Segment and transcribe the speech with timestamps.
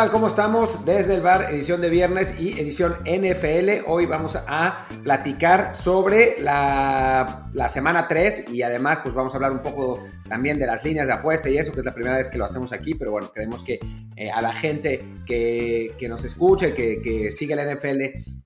[0.00, 0.12] ¿qué tal?
[0.12, 0.82] ¿Cómo estamos?
[0.86, 3.84] Desde el bar, edición de viernes y edición NFL.
[3.86, 9.60] Hoy vamos a platicar sobre la, semana 3 y además pues vamos a hablar un
[9.60, 12.38] poco también de las líneas de apuesta y eso, que es la primera vez que
[12.38, 13.78] lo hacemos aquí, pero bueno, creemos que
[14.16, 18.00] eh, a la gente que, nos escuche, que, que sigue la NFL,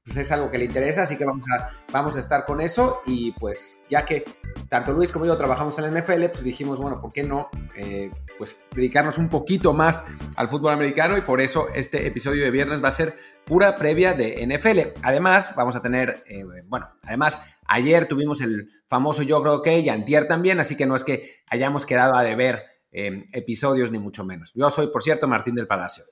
[0.05, 3.01] pues es algo que le interesa, así que vamos a, vamos a estar con eso
[3.07, 4.25] y pues ya que
[4.69, 8.11] tanto Luis como yo trabajamos en la NFL, pues dijimos, bueno, ¿por qué no eh,
[8.37, 10.05] pues dedicarnos un poquito más
[10.37, 11.17] al fútbol americano?
[11.17, 15.01] Y por eso este episodio de viernes va a ser pura previa de NFL.
[15.03, 19.89] Además, vamos a tener, eh, bueno, además, ayer tuvimos el famoso Yo creo que y
[19.89, 24.25] antier también, así que no es que hayamos quedado a deber eh, episodios ni mucho
[24.25, 24.53] menos.
[24.55, 26.05] Yo soy, por cierto, Martín del Palacio.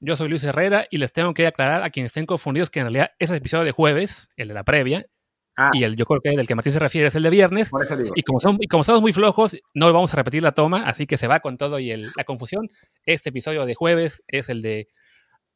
[0.00, 2.86] Yo soy Luis Herrera y les tengo que aclarar a quienes estén confundidos que en
[2.86, 5.06] realidad ese episodio de jueves, el de la previa,
[5.56, 5.70] ah.
[5.72, 7.70] y el yo creo que del que Martín se refiere es el de viernes.
[8.14, 11.06] Y como, son, y como somos muy flojos, no vamos a repetir la toma, así
[11.06, 12.68] que se va con todo y la confusión.
[13.04, 14.88] Este episodio de jueves es el de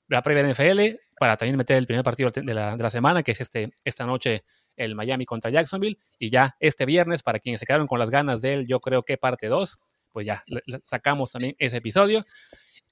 [0.08, 3.22] la previa de NFL, para también meter el primer partido de la, de la semana,
[3.22, 4.44] que es este, esta noche
[4.76, 5.98] el Miami contra Jacksonville.
[6.18, 9.02] Y ya este viernes, para quienes se quedaron con las ganas de él, yo creo
[9.02, 9.78] que parte 2,
[10.12, 10.44] pues ya
[10.84, 12.24] sacamos también ese episodio.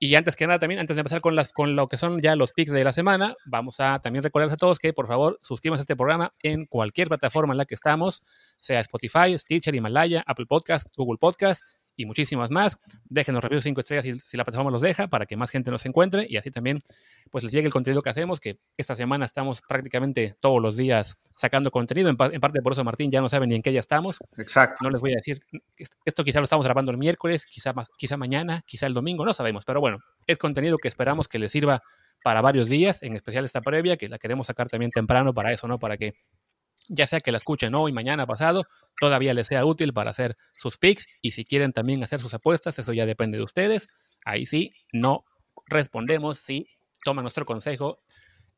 [0.04, 2.34] Y antes que nada, también, antes de empezar con, las, con lo que son ya
[2.34, 5.82] los picks de la semana, vamos a también recordarles a todos que por favor suscríbanse
[5.82, 8.24] a este programa en cualquier plataforma en la que estamos,
[8.56, 11.62] sea Spotify, Stitcher, Himalaya, Apple Podcast, Google Podcast
[11.96, 12.78] y muchísimas más.
[13.04, 15.84] Déjenos reviews 5 estrellas si, si, la plataforma los deja para que más gente nos
[15.86, 16.80] encuentre y así también
[17.30, 21.18] pues les llegue el contenido que hacemos, que esta semana estamos prácticamente todos los días
[21.36, 22.08] sacando contenido.
[22.08, 24.18] En, parte por eso Martín ya no sabe ni en qué ya estamos.
[24.36, 24.76] Exacto.
[24.82, 25.40] No les voy a decir,
[26.04, 29.64] esto quizá lo estamos grabando el miércoles, quizá, quizá mañana, quizá el domingo, no sabemos,
[29.64, 31.82] pero bueno, es contenido que esperamos que les sirva
[32.22, 35.66] para varios días, en especial esta previa, que la queremos sacar también temprano para eso,
[35.66, 35.78] ¿no?
[35.78, 36.14] Para que
[36.92, 38.66] ya sea que la escuchen hoy, mañana, pasado,
[39.00, 42.78] todavía les sea útil para hacer sus picks y si quieren también hacer sus apuestas,
[42.78, 43.88] eso ya depende de ustedes.
[44.24, 45.24] Ahí sí, no
[45.66, 46.68] respondemos si
[47.02, 48.02] toman nuestro consejo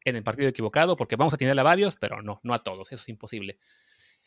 [0.04, 2.92] en el partido equivocado, porque vamos a tener a varios, pero no, no a todos,
[2.92, 3.58] eso es imposible.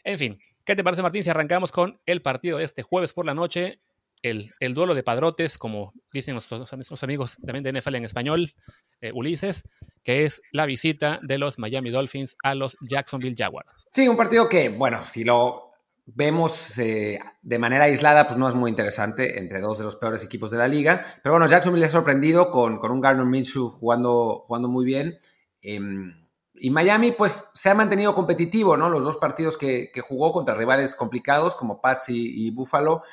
[0.03, 3.25] En fin, ¿qué te parece Martín si arrancamos con el partido de este jueves por
[3.25, 3.81] la noche
[4.21, 8.53] el, duelo de padrotes, como dicen nuestros, amigos también de NFL en español,
[9.01, 9.63] eh, Ulises,
[10.03, 13.87] que es la visita de los Miami Dolphins a los Jacksonville Jaguars.
[13.91, 15.71] Sí, un partido que, bueno, si lo
[16.05, 20.23] vemos eh, de manera aislada, pues no es muy interesante entre dos de los peores
[20.23, 21.03] equipos de la liga.
[21.21, 25.17] Pero bueno, Jacksonville ha sorprendido con, con un Gardner Minshew jugando, jugando muy bien.
[25.61, 26.25] Em,
[26.59, 28.89] y Miami, pues, se ha mantenido competitivo, ¿no?
[28.89, 33.03] Los dos partidos que, jugó contra rivales complicados como Pats y Buffalo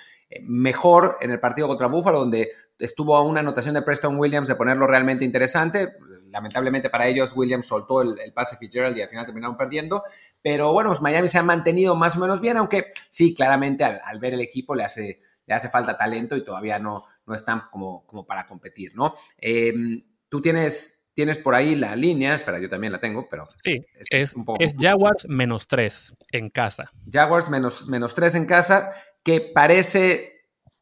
[0.42, 4.56] mejor en el partido contra Buffalo, donde estuvo a una anotación de Preston Williams de
[4.56, 5.92] ponerlo realmente interesante.
[6.30, 10.02] Lamentablemente para ellos, Williams soltó el, pase Fitzgerald y al final terminaron perdiendo.
[10.42, 14.18] Pero bueno, pues Miami se ha mantenido más o menos bien, aunque sí, claramente al,
[14.18, 18.06] ver el equipo le hace, le hace falta talento y todavía no, no están como,
[18.06, 19.14] como para competir, ¿no?
[19.38, 23.46] Em, tú tienes, tienes por ahí la línea, espera, yo también la tengo, pero...
[23.62, 24.62] Sí, es, un poco...
[24.62, 26.90] es Jaguars menos 3 en casa.
[27.10, 28.92] Jaguars menos, menos 3 en casa
[29.22, 30.34] que parece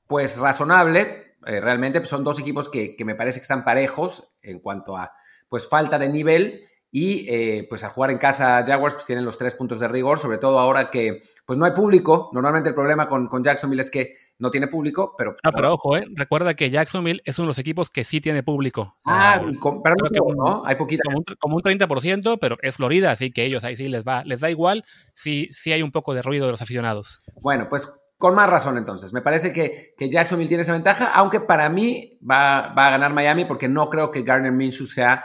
[0.06, 1.36] pues razonable.
[1.46, 5.12] Eh, realmente pues, son dos equipos que, me parece que están parejos en cuanto a
[5.48, 9.38] pues falta de nivel y eh, pues a jugar en casa Jaguars pues tienen los
[9.38, 12.30] tres puntos de rigor, sobre todo ahora que pues no hay público.
[12.32, 15.36] Normalmente el problema con, con Jacksonville es que no tiene público, pero...
[15.44, 18.42] Ah, pero ojo, eh, recuerda que Jacksonville es uno de los equipos que sí tiene
[18.42, 18.98] público.
[19.04, 19.94] Ah, pero
[20.34, 21.02] no, Hay poquita.
[21.04, 24.24] Como un, como un 30%, pero es Florida, así que ellos ahí sí les va,
[24.24, 27.20] les da igual si, si hay un poco de ruido de los aficionados.
[27.40, 27.88] Bueno, pues
[28.18, 29.12] con más razón, entonces.
[29.12, 33.44] Me parece que, que, Jacksonville tiene esa ventaja, aunque para mí va, a ganar Miami
[33.44, 35.22] porque no creo que Garner Minshew sea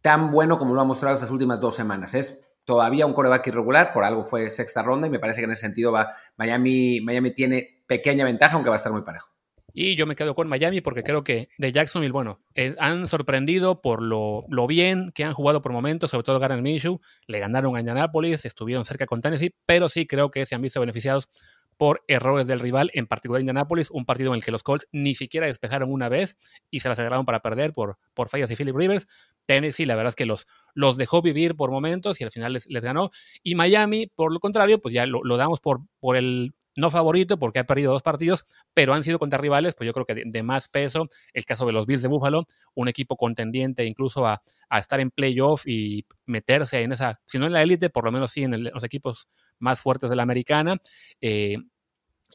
[0.00, 2.14] tan bueno como lo ha mostrado estas últimas dos semanas.
[2.14, 5.50] Es todavía un coreback irregular, por algo fue sexta ronda y me parece que en
[5.50, 9.36] ese sentido va, Miami, Miami tiene pequeña ventaja, aunque va a estar muy parejo.
[9.78, 13.82] Y yo me quedo con Miami porque creo que de Jacksonville, bueno, eh, han sorprendido
[13.82, 16.98] por lo, bien que han jugado por momentos, sobre todo Garner Minshew.
[17.26, 20.80] Le ganaron a Indianapolis, estuvieron cerca con Tennessee, pero sí creo que se han visto
[20.80, 21.28] beneficiados
[21.76, 25.14] por errores del rival, en particular Indianapolis, un partido en el que los Colts ni
[25.14, 26.38] siquiera despejaron una vez
[26.70, 29.06] y se las agarraron para perder por, por fallas de Philip Rivers.
[29.44, 32.66] Tennessee, la verdad es que los, los dejó vivir por momentos y al final les,
[32.70, 33.10] les ganó.
[33.42, 37.38] Y Miami, por lo contrario, pues ya lo, lo damos por, por el no favorito
[37.38, 40.42] porque ha perdido dos partidos, pero han sido contra rivales, pues yo creo que de,
[40.42, 41.08] más peso.
[41.32, 45.66] El caso de los Bills de Buffalo, un equipo contendiente incluso a, estar en playoff
[45.66, 48.84] y meterse en esa, si no en la élite, por lo menos sí en los
[48.84, 49.28] equipos
[49.58, 50.76] más fuertes de la americana.
[51.20, 51.56] Eh,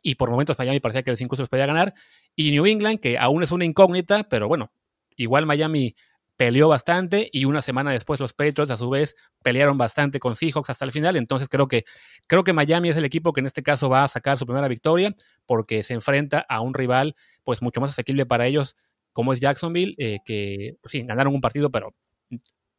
[0.01, 1.93] y por momentos Miami parecía que el 5 se los podía ganar.
[2.35, 4.71] Y New England, que aún es una incógnita, pero bueno,
[5.15, 5.95] igual Miami
[6.41, 10.71] peleó bastante y una semana después los Patriots a su vez pelearon bastante con Seahawks
[10.71, 11.15] hasta el final.
[11.15, 11.85] Entonces creo que,
[12.25, 14.67] creo que Miami es el equipo que en este caso va a sacar su primera
[14.67, 15.15] victoria
[15.45, 18.75] porque se enfrenta a un rival pues mucho más asequible para ellos
[19.13, 21.93] como es Jacksonville, eh, que pues sí, ganaron un partido, pero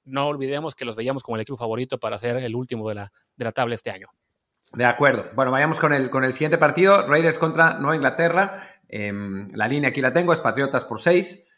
[0.02, 3.12] no olvidemos que los veíamos como el equipo favorito para ser el último de la,
[3.36, 4.08] de la tabla este año.
[4.72, 5.30] De acuerdo.
[5.36, 7.06] Bueno, vayamos con el, con el siguiente partido.
[7.06, 8.80] Raiders contra Nueva Inglaterra.
[8.88, 11.50] Em, la línea aquí la tengo, es Patriotas por 6.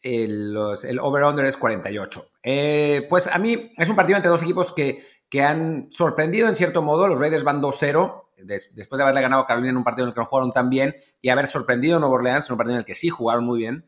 [0.00, 2.24] El, el over-under es 48.
[2.42, 6.54] Eh, pues a mí es un partido entre dos equipos que, que han sorprendido en
[6.54, 7.08] cierto modo.
[7.08, 10.14] Los Raiders van 2-0 después de haberle ganado a Carolina en un partido en el
[10.14, 12.80] que no jugaron tan bien y haber sorprendido a Nueva Orleans en un partido en
[12.80, 13.84] el que sí jugaron muy bien.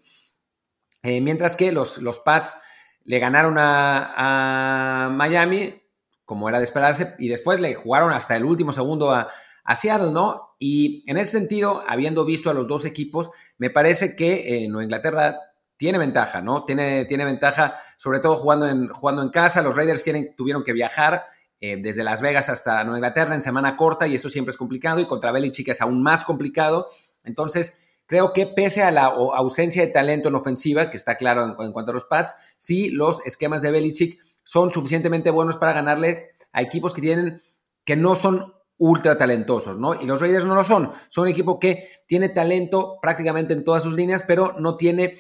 [1.03, 2.57] Eh, mientras que los, los Pats
[3.05, 5.83] le ganaron a, Miami,
[6.25, 9.29] como era de esperarse, y después le jugaron hasta el último segundo a,
[9.73, 10.57] Seattle, ¿no?
[10.59, 14.83] Y en ese sentido, habiendo visto a los dos equipos, me parece que eh, Nueva
[14.83, 15.39] Inglaterra
[15.81, 16.67] tiene ventaja, ¿no?
[16.67, 19.63] Tiene, tiene ventaja, sobre todo jugando en, jugando en casa.
[19.63, 21.25] Los Raiders tienen, tuvieron que viajar
[21.59, 25.01] eh, desde Las Vegas hasta Nueva Inglaterra en semana corta y eso siempre es complicado
[25.01, 26.87] y contra Belichick es aún más complicado.
[27.25, 31.73] Entonces, creo que pese a la ausencia de talento en ofensiva, que está claro en,
[31.73, 36.61] cuanto a los Pats, sí los esquemas de Belichick son suficientemente buenos para ganarle a
[36.61, 37.41] equipos que tienen
[37.87, 39.95] que no son ultra talentosos, ¿no?
[39.95, 40.91] Y los Raiders no lo son.
[41.09, 45.15] Son un equipo que tiene talento prácticamente en todas sus líneas, pero no tiene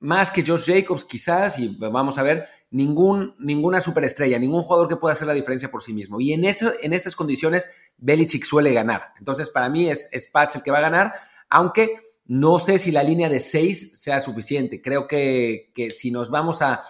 [0.00, 4.96] más que Josh Jacobs quizás, y vamos a ver, ningún, ninguna superestrella, ningún jugador que
[4.96, 6.20] pueda hacer la diferencia por sí mismo.
[6.20, 7.68] Y en, eso, en esas condiciones,
[7.98, 9.12] Belichick suele ganar.
[9.18, 11.12] Entonces, para mí es, es Pats el que va a ganar,
[11.48, 14.80] aunque no sé si la línea de 6 sea suficiente.
[14.80, 16.82] Creo que, que si nos vamos a,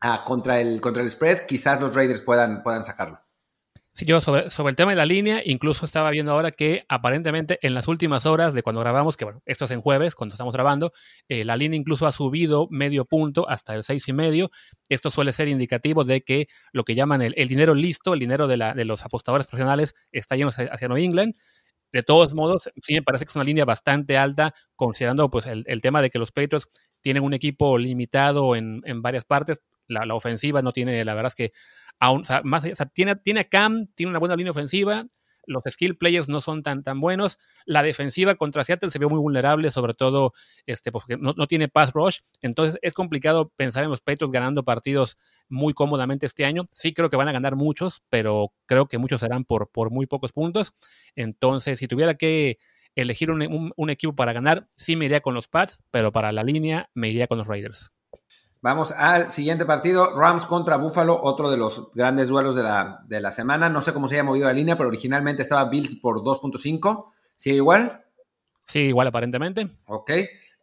[0.00, 3.20] a, contra, el, contra el spread, quizás los Raiders puedan, puedan sacarlo.
[3.94, 7.86] Yo sobre, el tema de la línea, incluso estaba viendo ahora que aparentemente en las
[7.86, 10.92] últimas horas de cuando grabamos, que bueno, esto es en jueves, cuando estamos grabando,
[11.28, 14.50] eh, la línea incluso ha subido medio punto hasta el seis y medio.
[14.88, 18.56] Esto suele ser indicativo de que lo que llaman el, dinero listo, el dinero de,
[18.56, 21.34] la, de los apostadores profesionales, está lleno hacia New England.
[21.92, 25.80] De todos modos, sí me parece que es una línea bastante alta, considerando pues el,
[25.82, 26.68] tema de que los Patriots
[27.02, 29.60] tienen un equipo limitado en, en varias partes.
[29.90, 31.52] La, la, ofensiva no tiene, la verdad es que
[31.98, 32.64] aún, más,
[32.94, 35.06] tiene, tiene a Cam, tiene una buena línea ofensiva,
[35.46, 37.38] los skill players no son tan, tan buenos.
[37.66, 40.32] La defensiva contra Seattle se ve muy vulnerable, sobre todo
[40.66, 42.18] este, porque no, tiene pass rush.
[42.40, 46.68] Entonces es complicado pensar en los Patriots ganando partidos muy cómodamente este año.
[46.72, 50.06] Sí creo que van a ganar muchos, pero creo que muchos serán por, por muy
[50.06, 50.72] pocos puntos.
[51.16, 52.58] Entonces, si tuviera que
[52.94, 56.42] elegir un, un equipo para ganar, sí me iría con los Pats, pero para la
[56.42, 57.92] línea me iría con los Raiders.
[58.62, 63.20] Vamos al siguiente partido, Rams contra Buffalo, otro de los grandes duelos de la, de
[63.20, 63.70] la semana.
[63.70, 67.06] No sé cómo se haya movido la línea, pero originalmente estaba Bills por 2.5.
[67.36, 68.04] ¿Sigue igual?
[68.66, 69.66] Sí, igual aparentemente.
[69.86, 70.10] Ok.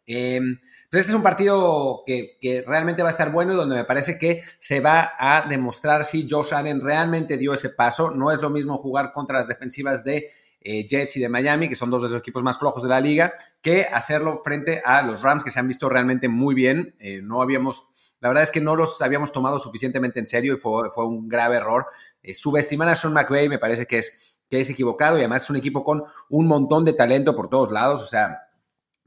[0.06, 0.58] Em,
[0.90, 3.84] pues este es un partido que, que, realmente va a estar bueno y donde me
[3.84, 8.12] parece que se va a demostrar si Josh Allen realmente dio ese paso.
[8.12, 11.74] No es lo mismo jugar contra las defensivas de eh, Jets y de Miami, que
[11.74, 15.22] son dos de los equipos más flojos de la liga, que hacerlo frente a los
[15.22, 16.94] Rams, que se han visto realmente muy bien.
[16.98, 17.84] Eh, no habíamos,
[18.20, 21.28] la verdad es que no los habíamos tomado suficientemente en serio y fue, fue un
[21.28, 21.86] grave error.
[22.22, 25.50] Eh, subestimar a Sean McVay me parece que es, que es equivocado y además es
[25.50, 28.48] un equipo con un montón de talento por todos lados, o sea,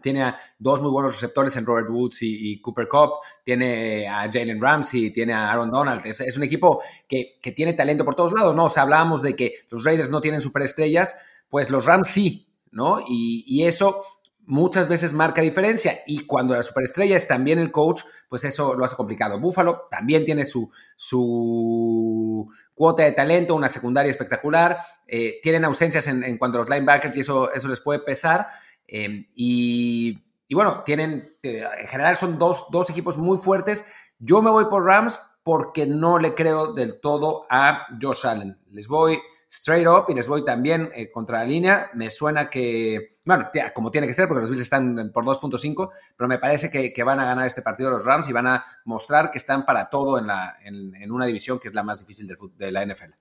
[0.02, 3.12] tiene a dos muy buenos receptores en Robert Woods y, Cooper Cup,
[3.44, 6.04] tiene a Jalen Ramsey, tiene a Aaron Donald.
[6.06, 8.66] Es, un equipo que, que, tiene talento por todos lados, ¿no?
[8.66, 11.16] O hablábamos de que los Raiders no tienen superestrellas,
[11.52, 13.02] pues los Rams sí, ¿no?
[13.08, 14.04] Y, eso
[14.40, 16.00] muchas veces marca diferencia.
[16.08, 19.38] Y cuando la superestrella es también el coach, pues eso lo hace complicado.
[19.38, 24.80] Buffalo también tiene su, su cuota de talento, una secundaria espectacular.
[25.06, 28.48] Eh, tienen ausencias en, cuanto a los linebackers y eso, eso les puede pesar.
[28.88, 30.18] Em, y,
[30.54, 33.84] bueno, tienen, eh, en general son dos, dos equipos muy fuertes.
[34.20, 38.58] Yo me voy por Rams porque no le creo del todo a Josh Allen.
[38.72, 39.20] Les voy
[39.52, 41.92] straight up y les voy también eh, contra la línea.
[41.94, 46.28] Me suena que, bueno, como tiene que ser, porque los Bills están por 2.5, pero
[46.28, 49.38] me parece que, van a ganar este partido los Rams y van a mostrar que
[49.38, 52.72] están para todo en, la, en, una división que es la más difícil de, de
[52.72, 53.12] la NFL.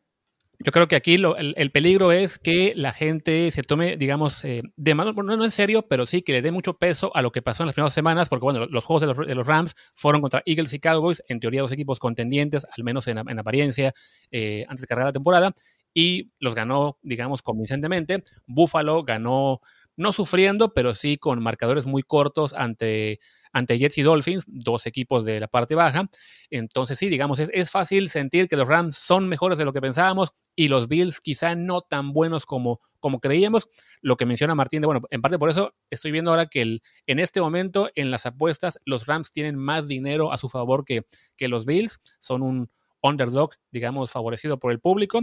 [0.62, 4.94] Yo creo que aquí el, peligro es que la gente se tome, digamos, eh, de
[4.94, 7.40] mano, no, no, en serio, pero sí que le dé mucho peso a lo que
[7.40, 10.74] pasó en las primeras semanas, porque bueno, los juegos de los, Rams fueron contra Eagles
[10.74, 13.94] y Cowboys, en teoría dos equipos contendientes, al menos en, apariencia,
[14.30, 15.54] eh, antes de cargar la temporada,
[15.94, 18.22] y los ganó, digamos, convincentemente.
[18.46, 19.60] Buffalo ganó,
[19.96, 23.20] no sufriendo, pero sí con marcadores muy cortos ante,
[23.52, 26.08] ante Jets y Dolphins, dos equipos de la parte baja.
[26.50, 30.32] Entonces, sí, digamos, es, fácil sentir que los Rams son mejores de lo que pensábamos
[30.56, 33.68] y los Bills quizá no tan buenos como, como creíamos.
[34.00, 36.82] Lo que menciona Martín, de, bueno, en parte por eso estoy viendo ahora que el,
[37.06, 41.02] en este momento en las apuestas los Rams tienen más dinero a su favor que,
[41.36, 42.00] que los Bills.
[42.20, 42.70] Son un
[43.02, 45.20] underdog, digamos, favorecido por el público,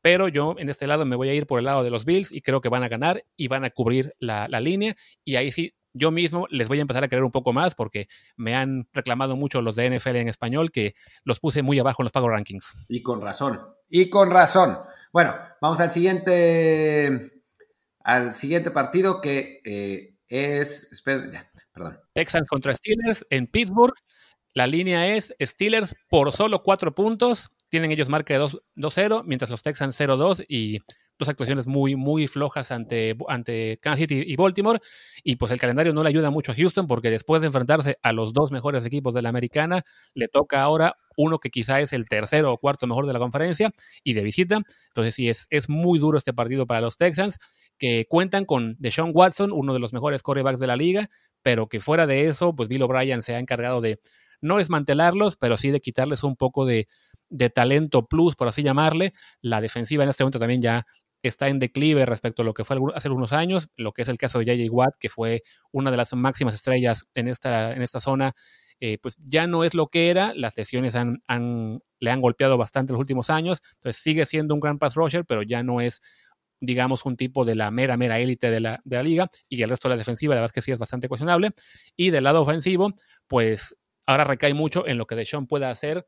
[0.00, 2.32] pero yo en este lado me voy a ir por el lado de los Bills
[2.32, 5.74] y creo que van a ganar y van a cubrir la, línea y ahí sí
[5.94, 9.36] yo mismo les voy a empezar a querer un poco más porque me han reclamado
[9.36, 10.94] mucho los de NFL en español que
[11.24, 12.86] los puse muy abajo en los pago rankings.
[12.88, 13.60] Y con razón.
[13.88, 14.78] Y con razón.
[15.12, 17.18] Bueno, vamos al siguiente,
[18.00, 21.98] al siguiente partido que eh, es, espera, perdón.
[22.12, 23.94] Texans contra Steelers en Pittsburgh.
[24.54, 27.50] La línea es Steelers por solo cuatro puntos.
[27.68, 30.80] Tienen ellos marca de 2-0, mientras los Texans 0-2 y
[31.18, 34.80] dos actuaciones muy, muy flojas ante, ante Kansas City y Baltimore.
[35.24, 38.12] Y pues el calendario no le ayuda mucho a Houston porque después de enfrentarse a
[38.12, 39.82] los dos mejores equipos de la americana,
[40.14, 43.72] le toca ahora uno que quizá es el tercero o cuarto mejor de la conferencia
[44.04, 44.60] y de visita.
[44.88, 47.38] Entonces sí, es, es muy duro este partido para los Texans,
[47.76, 51.10] que cuentan con Deshaun Watson, uno de los mejores quarterbacks de la liga,
[51.42, 54.00] pero que fuera de eso, pues Bill O'Brien se ha encargado de
[54.40, 56.88] no desmantelarlos, pero sí de quitarles un poco de,
[57.28, 59.12] de talento plus, por así llamarle.
[59.40, 60.86] La defensiva en este momento también ya
[61.22, 64.18] está en declive respecto a lo que fue hace algunos años, lo que es el
[64.18, 64.72] caso de J.J.
[64.72, 65.42] Watt, que fue
[65.72, 68.34] una de las máximas estrellas en esta, en esta zona,
[68.80, 71.22] eh, pues ya no es lo que era, las lesiones han,
[71.98, 75.42] le han golpeado bastante los últimos años, entonces sigue siendo un gran pass rusher, pero
[75.42, 76.00] ya no es
[76.60, 79.70] digamos, un tipo de la mera, mera élite de la, de la liga, y el
[79.70, 81.52] resto de la defensiva, la verdad es que sí es bastante cuestionable.
[81.96, 82.94] Y del lado ofensivo,
[83.28, 83.76] pues
[84.08, 86.06] ahora recae mucho en lo que Deshaun pueda hacer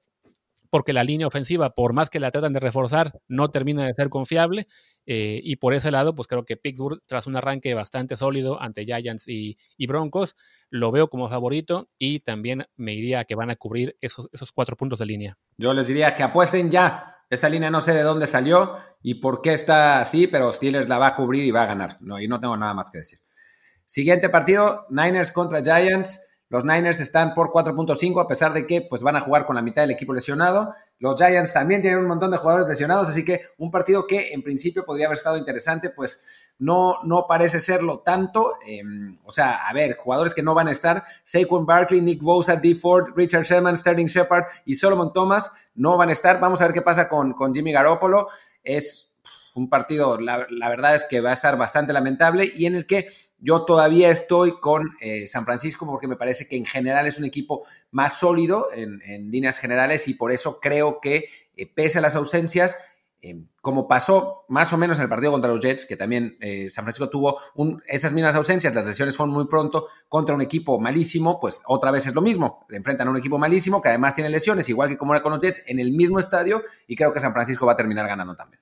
[0.71, 4.09] porque la línea ofensiva, por más que la tratan de reforzar, no termina de ser
[4.09, 4.69] confiable.
[5.05, 8.85] Eh, y por ese lado, pues creo que Pittsburgh, tras un arranque bastante sólido ante
[8.85, 9.57] Giants y,
[9.89, 10.37] Broncos,
[10.71, 14.77] lo veo como favorito y también me diría que van a cubrir esos, esos cuatro
[14.77, 15.39] puntos de línea.
[15.59, 17.17] Yo les diría que apuesten ya.
[17.29, 20.99] Esta línea no sé de dónde salió y por qué está así, pero Steelers la
[20.99, 21.97] va a cubrir y va a ganar.
[22.01, 23.19] No, y no tengo nada más que decir.
[23.87, 26.30] Siguiente partido, Niners contra Giants.
[26.51, 29.63] Los Niners están por 4.5 a pesar de que pues, van a jugar con la
[29.63, 30.75] mitad del equipo lesionado.
[30.99, 34.43] Los Giants también tienen un montón de jugadores lesionados, así que un partido que en
[34.43, 38.55] principio podría haber estado interesante, pues no, no parece serlo tanto.
[38.67, 42.57] Em, o sea, a ver, jugadores que no van a estar, Saquon Barkley, Nick Bosa,
[42.57, 42.75] D.
[42.75, 46.41] Ford, Richard Sherman, Sterling Shepard y Solomon Thomas no van a estar.
[46.41, 48.27] Vamos a ver qué pasa con, con Jimmy Garoppolo.
[48.65, 49.10] Es
[49.61, 53.09] un partido, la, verdad es que va a estar bastante lamentable y en el que
[53.39, 57.25] yo todavía estoy con eh, San Francisco porque me parece que en general es un
[57.25, 61.27] equipo más sólido en, líneas generales y por eso creo que
[61.57, 62.77] eh, pese a las ausencias,
[63.23, 66.39] eh, como pasó más o menos en el partido contra los Jets, que también
[66.71, 67.39] San Francisco tuvo
[67.87, 72.07] esas mismas ausencias, las lesiones fueron muy pronto contra un equipo malísimo, pues otra vez
[72.07, 74.97] es lo mismo, le enfrentan a un equipo malísimo que además tiene lesiones, igual que
[74.97, 77.73] como era con los Jets, en el mismo estadio y creo que San Francisco va
[77.73, 78.61] a terminar ganando también.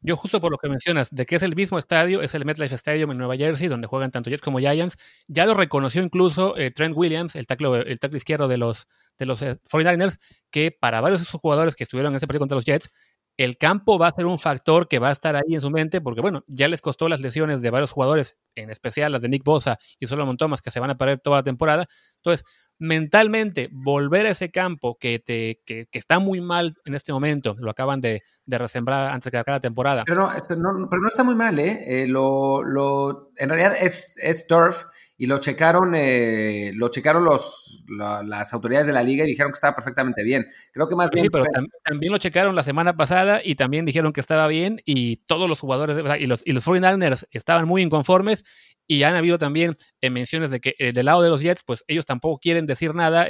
[0.00, 2.74] Yo justo por lo que mencionas, de que es el mismo estadio, es el MetLife
[2.76, 4.96] Stadium en Nueva Jersey, donde juegan tanto Jets como Giants.
[5.26, 8.86] Ya lo reconoció incluso eh, Trent Williams, el tackle, el izquierdo de los,
[9.18, 12.40] de los 49ers, eh, que para varios de esos jugadores que estuvieron en ese partido
[12.40, 12.90] contra los Jets,
[13.38, 16.00] el campo va a ser un factor que va a estar ahí en su mente,
[16.00, 19.44] porque bueno, ya les costó las lesiones de varios jugadores, en especial las de Nick
[19.44, 21.86] Bosa y Solomon Thomas, que se van a perder toda la temporada.
[22.16, 22.44] Entonces,
[22.78, 27.70] mentalmente volver a ese campo que, te, que, está muy mal en este momento, lo
[27.70, 30.04] acaban de, de resembrar antes de acabe la temporada.
[30.06, 32.02] Pero no, pero no está muy mal, ¿eh?
[32.02, 34.84] eh lo, lo, en realidad es, es turf
[35.20, 39.56] y lo checaron, eh, lo checaron los, las autoridades de la liga y dijeron que
[39.56, 40.46] estaba perfectamente bien.
[40.72, 41.24] Creo que más bien.
[41.24, 41.44] Sí, pero
[41.84, 45.58] también lo checaron la semana pasada y también dijeron que estaba bien y todos los
[45.58, 48.44] jugadores y los, y los 49ers estaban muy inconformes
[48.86, 51.84] y han habido también eh, menciones de que eh, del lado de los Jets, pues
[51.88, 53.26] ellos tampoco quieren decir nada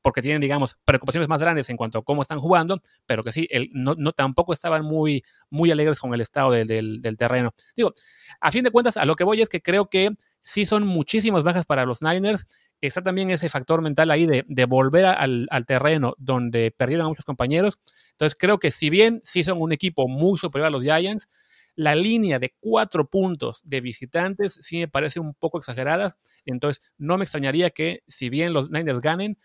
[0.00, 3.46] porque tienen, digamos, preocupaciones más grandes en cuanto a cómo están jugando, pero que sí,
[3.50, 7.52] el, no, no, tampoco estaban muy, muy alegres con el estado del, del terreno.
[7.76, 7.92] Digo,
[8.40, 10.16] a fin de cuentas, a lo que voy es que creo que
[10.46, 12.46] sí son muchísimas bajas para los Niners.
[12.80, 17.80] Está también ese factor mental ahí de, volver al, terreno donde perdieron a muchos compañeros.
[18.12, 21.28] Entonces creo que si bien sí son un equipo muy superior a los Giants,
[21.74, 26.16] la línea de cuatro puntos de visitantes sí me parece un poco exagerada.
[26.44, 29.38] Entonces no me extrañaría que si bien los Niners ganen,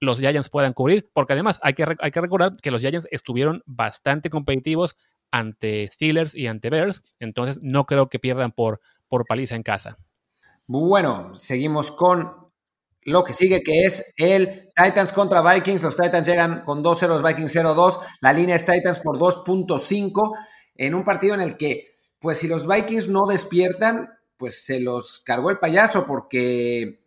[0.00, 3.62] los Giants puedan cubrir, porque además hay que, hay que recordar que los Giants estuvieron
[3.64, 4.96] bastante competitivos
[5.30, 9.98] ante Steelers y ante Bears, entonces no creo que pierdan por, por paliza en casa.
[10.70, 12.30] Bueno, seguimos con
[13.00, 15.82] lo que sigue, que es el Titans contra Vikings.
[15.82, 17.98] Los Titans llegan con 2-0, los Vikings 0-2.
[18.20, 20.34] La línea es Titans por 2.5
[20.74, 21.86] en un partido en el que,
[22.18, 27.00] pues si los Vikings no despiertan, pues se los cargó el payaso porque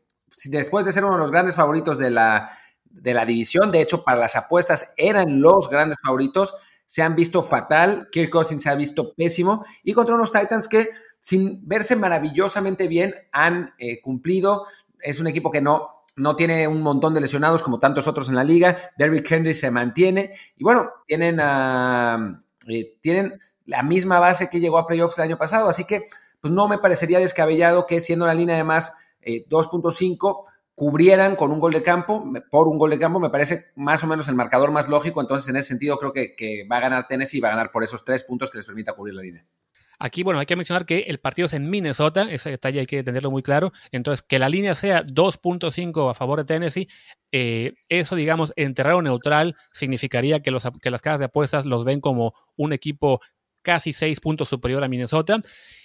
[0.45, 4.03] después de ser uno de los grandes favoritos de la, de la división, de hecho
[4.03, 6.55] para las apuestas eran los grandes favoritos,
[6.87, 10.89] se han visto fatal, Kirk Cousins se ha visto pésimo y contra unos Titans que
[11.21, 14.65] sin verse maravillosamente bien, han eh, cumplido.
[14.99, 18.35] Es un equipo que no, no tiene un montón de lesionados como tantos otros en
[18.35, 18.77] la liga.
[18.97, 20.33] Derrick Henry se mantiene.
[20.57, 25.69] Y bueno, tienen, eh, tienen la misma base que llegó a playoffs el año pasado.
[25.69, 26.05] Así que,
[26.41, 31.59] pues no me parecería descabellado que siendo la línea de más 2.5 cubrieran con un
[31.59, 34.71] gol de campo, por un gol de campo, me parece más o menos el marcador
[34.71, 35.21] más lógico.
[35.21, 37.69] Entonces, en ese sentido, creo que, que va a ganar Tennessee y va a ganar
[37.69, 39.45] por esos tres puntos que les permita cubrir la línea.
[40.03, 43.03] Aquí, bueno, hay que mencionar que el partido es en Minnesota, ese detalle hay que
[43.03, 43.71] tenerlo muy claro.
[43.91, 46.87] Entonces, que la línea sea 2.5 a favor de Tennessee,
[47.31, 51.85] eh, eso, digamos, en terreno neutral significaría que, los, que las casas de apuestas los
[51.85, 53.21] ven como un equipo
[53.61, 55.39] casi 6 puntos superior a Minnesota.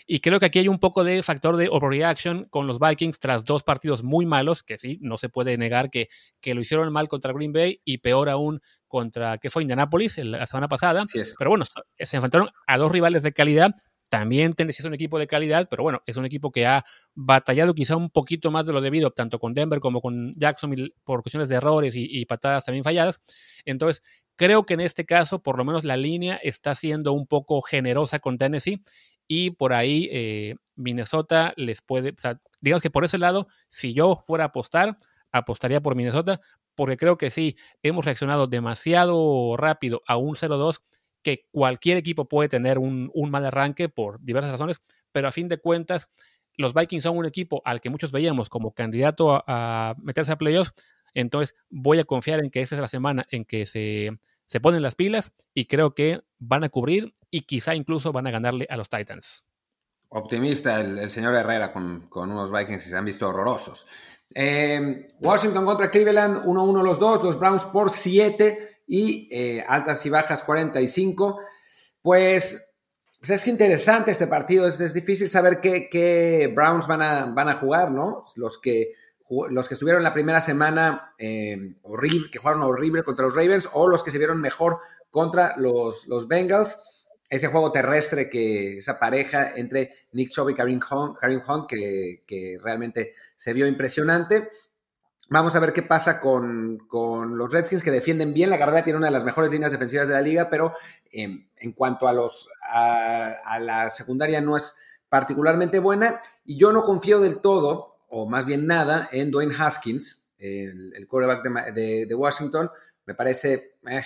[0.07, 3.45] Y creo que aquí hay un poco de factor de overreaction con los Vikings tras
[3.45, 6.09] dos partidos muy malos, que sí, no se puede negar que,
[6.41, 10.47] que lo hicieron mal contra Green Bay y peor aún contra, que fue Indianapolis la
[10.47, 11.05] semana pasada.
[11.39, 11.67] Pero bueno,
[11.99, 13.75] se enfrentaron a dos rivales de calidad
[14.09, 16.85] también Tennessee es un equipo de calidad, pero bueno, es un equipo que ha
[17.15, 21.23] batallado quizá un poquito más de lo debido, tanto con Denver como con Jacksonville, por
[21.23, 23.21] cuestiones de errores y, patadas también falladas.
[23.65, 24.03] Entonces,
[24.37, 28.19] creo que en este caso, por lo menos la línea está siendo un poco generosa
[28.19, 28.83] con Tennessee
[29.27, 32.15] y por ahí eh, Minnesota les puede,
[32.61, 34.97] digamos que por ese lado, si yo fuera a apostar,
[35.33, 36.41] apostaría por Minnesota,
[36.77, 40.81] porque creo que sí, hemos reaccionado demasiado rápido a un 0-2
[41.27, 44.81] que cualquier equipo puede tener un, mal arranque por diversas razones,
[45.11, 46.09] pero a fin de cuentas,
[46.57, 50.73] los Vikings son un equipo al que muchos veíamos como candidato a, meterse a playoffs,
[51.15, 54.83] entonces voy a confiar en que esa es la semana en que se, se ponen
[54.83, 58.77] las pilas y creo que van a cubrir y quizá incluso van a ganarle a
[58.77, 59.45] los Titans.
[60.11, 63.85] Optimista el, señor Herrera con, unos Vikings que se han visto horrorosos.
[64.33, 70.11] Eh, Washington contra Cleveland, 1-1 los dos, los Browns por 7 y eh, altas y
[70.11, 71.41] bajas 45.
[72.03, 72.75] Pues,
[73.19, 77.91] pues, es interesante este partido, es, difícil saber qué, Browns van a, van a jugar,
[77.91, 78.25] ¿no?
[78.37, 78.93] Los que,
[79.51, 83.89] los que estuvieron la primera semana eh, horrible, que jugaron horrible contra los Ravens o
[83.89, 84.79] los que se vieron mejor
[85.11, 86.79] contra los, los Bengals.
[87.29, 93.15] Ese juego terrestre que esa pareja entre Nick Chubb y Karim Hunt, que, que realmente
[93.35, 94.49] se vio impresionante.
[95.29, 98.49] Vamos a ver qué pasa con, los Redskins que defienden bien.
[98.49, 100.73] La carrera tiene una de las mejores líneas defensivas de la liga, pero
[101.11, 104.77] em, en cuanto a, los, a, la secundaria no es
[105.09, 106.21] particularmente buena.
[106.45, 111.09] Y yo no confío del todo, o más bien nada, en Dwayne Haskins, el, el
[111.09, 112.71] quarterback de, Washington.
[113.05, 114.05] Me parece eh,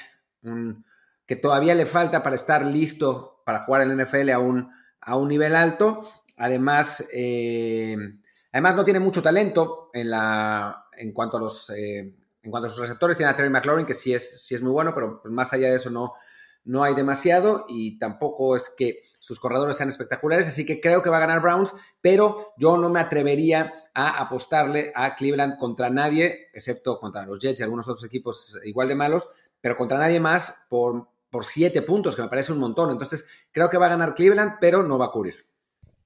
[1.27, 5.29] que todavía le falta para estar listo para jugar en NFL a un, a un
[5.29, 6.01] nivel alto.
[6.39, 7.97] Además, eh,
[8.53, 12.71] además no tiene mucho talento en la, en cuanto a los eh, en cuanto a
[12.71, 15.33] sus receptores, tiene a Terry McLaurin, que sí es, sí es muy bueno, pero pues,
[15.33, 16.15] más allá de eso no,
[16.65, 21.11] no hay demasiado y tampoco es que sus corredores sean espectaculares, así que creo que
[21.11, 26.49] va a ganar Browns, pero yo no me atrevería a apostarle a Cleveland contra nadie,
[26.55, 29.29] excepto contra los Jets y algunos otros equipos igual de malos,
[29.61, 32.91] pero contra nadie más por, por siete puntos, que me parece un montón.
[32.91, 35.50] Entonces creo que va a ganar Cleveland, pero no va a cubrir.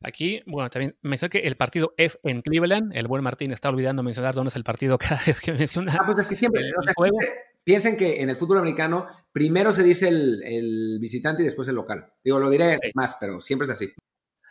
[0.07, 2.95] Aquí, bueno, también mencioné que el partido es en Cleveland.
[2.95, 5.93] El buen Martín está olvidando mencionar dónde es el partido cada vez que menciona.
[5.99, 6.61] Ah, pues es que siempre,
[7.64, 12.12] piensen que en el fútbol americano primero se dice el, visitante y después el local.
[12.23, 13.95] Digo, lo diré más, pero siempre es así.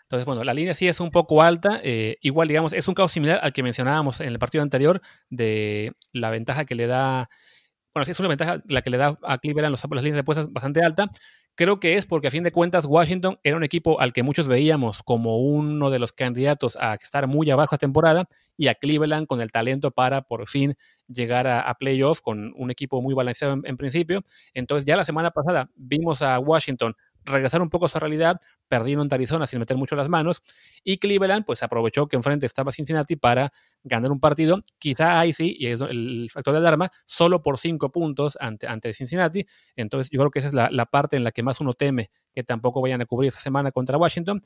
[0.01, 1.79] Entonces, bueno, la línea sí es un poco alta.
[1.83, 5.93] Eh, igual, digamos, es un caso similar al que mencionábamos en el partido anterior de
[6.11, 7.29] la ventaja que le da.
[7.93, 10.21] Bueno, sí es una ventaja la que le da a Cleveland los, las líneas de
[10.21, 11.11] apuestas bastante alta.
[11.55, 14.47] Creo que es porque a fin de cuentas Washington era un equipo al que muchos
[14.47, 19.27] veíamos como uno de los candidatos a estar muy abajo a temporada y a Cleveland
[19.27, 20.73] con el talento para por fin
[21.07, 24.23] llegar a, playoffs con un equipo muy balanceado en, principio.
[24.55, 29.03] Entonces ya la semana pasada vimos a Washington regresar un poco a su realidad, perdiendo
[29.03, 30.41] en Arizona sin meter mucho las manos,
[30.83, 33.51] y Cleveland pues aprovechó que enfrente estaba Cincinnati para
[33.83, 37.91] ganar un partido, quizá ahí sí, y es el factor de alarma, solo por cinco
[37.91, 41.43] puntos ante, ante Cincinnati, entonces yo creo que esa es la, parte en la que
[41.43, 44.41] más uno teme que tampoco vayan a cubrir esta semana contra Washington,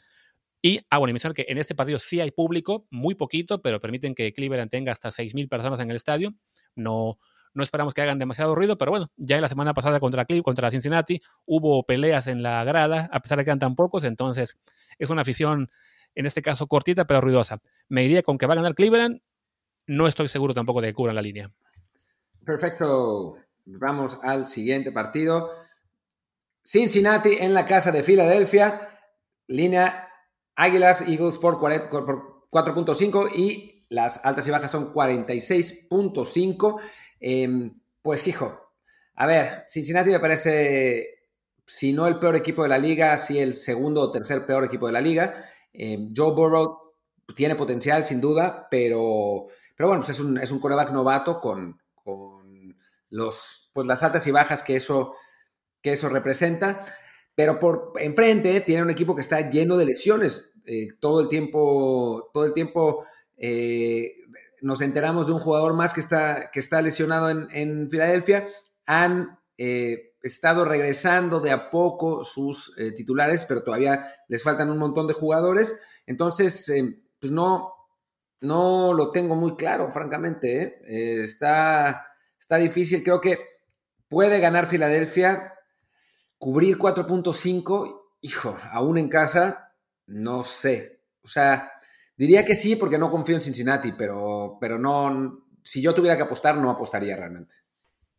[0.62, 4.16] y, ah, bueno, mencionar que en este partido sí hay público, muy poquito, pero permiten
[4.16, 6.34] que Cleveland tenga hasta 6.000 personas en el estadio.
[6.76, 7.20] No,
[7.58, 10.44] no esperamos que hagan demasiado ruido, pero bueno, ya en la semana pasada contra Clip,
[10.44, 14.60] contra Cincinnati, hubo peleas en la grada, a pesar de que eran tan pocos, entonces
[15.00, 15.68] es una afición,
[16.14, 17.58] en este caso cortita, pero ruidosa.
[17.90, 19.22] Me iría con que va a ganar Cleveland,
[19.88, 21.52] no estoy seguro tampoco de que cubran la línea.
[22.46, 23.38] Perfecto.
[23.66, 25.50] Vamos al siguiente partido.
[26.64, 29.00] Cincinnati en la casa de Filadelfia.
[29.48, 30.10] Línea
[30.56, 36.82] Águilas Eagles por 4.5 y las altas y bajas son 46.5.
[37.20, 38.72] Em, pues hijo,
[39.16, 41.22] a ver, Cincinnati me parece,
[41.66, 44.88] si no el peor equipo de la liga, si el segundo o tercer peor equipo
[44.88, 45.34] de la liga.
[45.74, 46.94] Em, Joe Burrow
[47.36, 51.80] tiene potencial, sin duda, pero, pero bueno, pues es un, es un coreback novato con,
[53.10, 55.16] los, pues las altas y bajas que eso,
[55.82, 56.86] que eso representa.
[57.36, 60.54] Pero por enfrente tiene un equipo que está lleno de lesiones.
[60.66, 63.06] Eh, todo el tiempo, todo el tiempo
[63.38, 64.16] eh,
[64.62, 68.48] nos enteramos de un jugador más que está, que está lesionado en, Filadelfia.
[68.86, 74.78] Han eh, estado regresando de a poco sus eh, titulares, pero todavía les faltan un
[74.78, 75.80] montón de jugadores.
[76.06, 76.72] Entonces,
[77.20, 77.74] pues no,
[78.42, 80.80] no lo tengo muy claro, francamente.
[81.24, 82.08] está,
[82.40, 83.04] está difícil.
[83.04, 83.40] Creo que
[84.10, 85.54] puede ganar Filadelfia,
[86.38, 88.02] cubrir 4.5.
[88.22, 89.74] Hijo, aún en casa,
[90.06, 91.04] no sé.
[91.22, 91.72] O sea,
[92.18, 96.24] Diría que sí, porque no confío en Cincinnati, pero, pero no, si yo tuviera que
[96.24, 97.54] apostar, no apostaría realmente.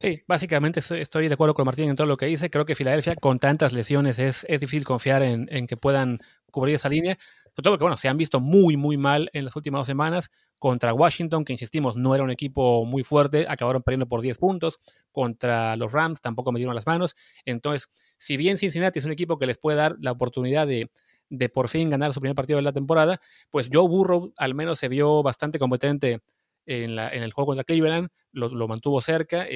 [0.01, 2.51] Sí, básicamente estoy de acuerdo con Martín en todo lo que dice.
[2.51, 6.21] Creo que Filadelfia, con tantas lesiones, es, es difícil confiar en, en, que puedan
[6.53, 7.19] cubrir esa línea.
[7.51, 10.31] Sobre todo porque, bueno, se han visto muy, muy mal en las últimas dos semanas.
[10.61, 14.79] Contra Washington, que insistimos, no era un equipo muy fuerte, acabaron perdiendo por 10 puntos.
[15.11, 17.17] Contra los Rams tampoco me dieron las manos.
[17.45, 20.91] Entonces, si bien Cincinnati es un equipo que les puede dar la oportunidad de,
[21.31, 24.79] de por fin ganar su primer partido de la temporada, pues Joe Burrow al menos
[24.79, 26.21] se vio bastante competente
[26.67, 29.47] en, el juego contra Cleveland, lo, mantuvo cerca,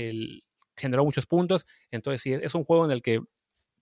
[0.76, 3.20] generó muchos puntos, entonces sí, es un juego en el que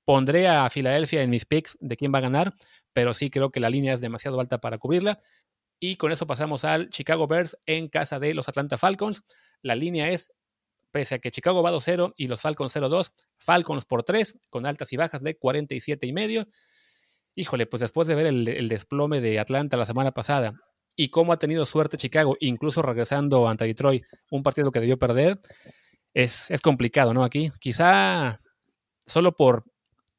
[0.04, 2.54] pondré a Filadelfia en mis picks de quién va a ganar,
[2.92, 5.20] pero sí creo que la línea es demasiado alta para cubrirla.
[5.78, 9.22] Y con eso pasamos al Chicago Bears en casa de los Atlanta Falcons.
[9.62, 10.32] La línea es,
[10.90, 14.92] pese a que Chicago va 2-0 y los Falcons 0-2, Falcons por 3, con altas
[14.92, 16.48] y bajas de 47 y medio
[17.34, 20.54] híjole, pues después de ver el, desplome de Atlanta la semana pasada
[20.96, 25.38] y cómo ha tenido suerte Chicago, incluso regresando ante Detroit, un partido que debió perder,
[26.14, 27.24] es, es complicado, ¿no?
[27.24, 28.40] Aquí, quizá
[29.06, 29.64] solo por,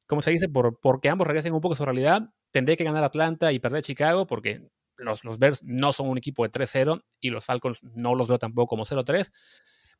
[0.08, 0.50] ¿cómo se dice?
[0.50, 3.84] Por, porque ambos regresen un poco a su realidad, tendría que ganar Atlanta y perder
[3.84, 8.16] Chicago, porque los, los Bears no son un equipo de 3-0 y los Falcons no
[8.16, 9.32] los veo tampoco como 0-3,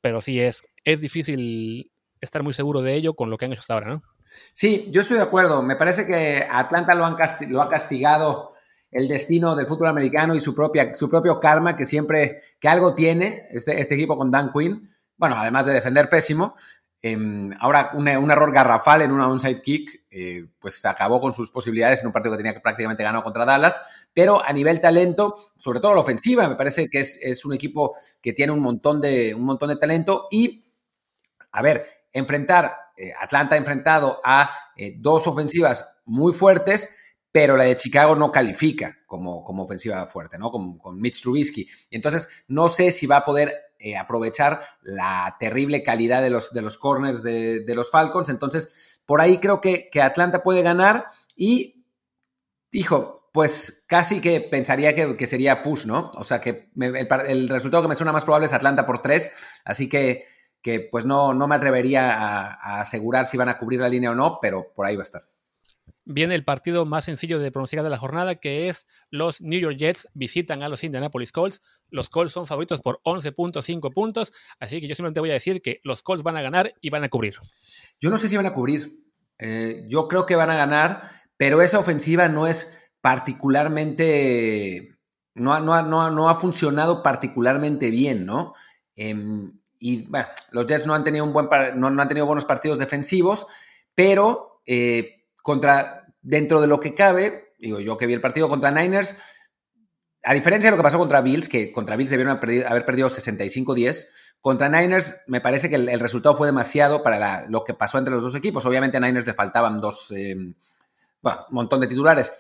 [0.02, 3.62] pero sí es, es difícil estar muy seguro de ello con lo que han hecho
[3.62, 4.02] hasta ahora, ¿no?
[4.54, 5.62] Sí, yo estoy de acuerdo.
[5.64, 8.54] Me parece que Atlanta lo, ha castigado
[8.92, 12.94] el destino del fútbol americano y su, propia, su propio karma, que siempre, que algo
[12.94, 14.90] tiene este, este equipo con Dan Quinn.
[15.18, 16.56] Bueno, además de defender pésimo.
[17.04, 22.02] Em, ahora, un, error garrafal en una onside kick, eh, pues acabó con sus posibilidades
[22.02, 23.82] en un partido que tenía prácticamente ganar contra Dallas.
[24.14, 27.96] Pero a nivel talento, sobre todo la ofensiva, me parece que es, es un equipo
[28.22, 30.28] que tiene un montón de, un montón de talento.
[30.30, 30.64] Y,
[31.52, 36.94] a ver, enfrentar eh, Atlanta ha enfrentado a eh, dos ofensivas muy fuertes,
[37.32, 40.52] pero la de Chicago no califica como, como ofensiva fuerte, ¿no?
[40.52, 41.68] Con, Mitch Trubisky.
[41.90, 46.62] Entonces, no sé si va a poder eh, aprovechar la terrible calidad de los, de
[46.62, 48.30] los corners de, los Falcons.
[48.30, 51.84] Entonces, por ahí creo que, que Atlanta puede ganar y,
[52.72, 56.12] hijo, pues casi que pensaría que, sería push, ¿no?
[56.16, 59.32] O sea, que el, el, resultado que me suena más probable es Atlanta por tres,
[59.64, 60.26] así que
[60.62, 64.16] que pues no, no me atrevería a, asegurar si van a cubrir la línea o
[64.16, 65.24] no, pero por ahí va a estar.
[66.04, 69.78] Viene el partido más sencillo de pronunciar de la jornada, que es los New York
[69.78, 71.62] Jets visitan a los Indianapolis Colts.
[71.90, 75.80] Los Colts son favoritos por 11.5 puntos, así que yo simplemente voy a decir que
[75.84, 77.36] los Colts van a ganar y van a cubrir.
[78.00, 79.00] Yo no sé si van a cubrir.
[79.38, 81.02] Eh, yo creo que van a ganar,
[81.38, 84.98] pero esa ofensiva no es particularmente,
[85.34, 88.54] no, no, no, no ha funcionado particularmente bien, ¿no?
[88.96, 92.78] Em, y bueno, los Jets no han tenido, un buen, no, han tenido buenos partidos
[92.78, 93.48] defensivos,
[93.96, 98.70] pero eh, contra, dentro de lo que cabe, digo yo que vi el partido contra
[98.70, 99.18] Niners,
[100.24, 104.08] a diferencia de lo que pasó contra Bills, que contra Bills debieron haber perdido, 65-10,
[104.40, 108.22] contra Niners me parece que el, resultado fue demasiado para lo que pasó entre los
[108.22, 108.64] dos equipos.
[108.68, 110.36] Obviamente a Niners le faltaban dos, eh,
[111.24, 112.32] bueno, un montón de titulares.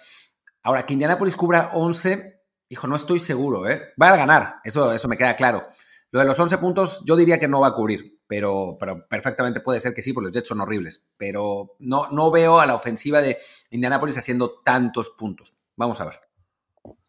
[0.61, 3.93] Ahora, que Indianapolis cubra 11, hijo, no estoy seguro, ¿eh?
[3.99, 5.67] Va a ganar, eso, eso me queda claro.
[6.11, 8.77] Lo de los 11 puntos yo diría que no va a cubrir, pero,
[9.09, 11.05] perfectamente puede ser que sí, porque los Jets son horribles.
[11.17, 13.37] Pero no, no veo a la ofensiva de
[13.71, 15.55] Indianapolis haciendo tantos puntos.
[15.75, 16.19] Vamos a ver.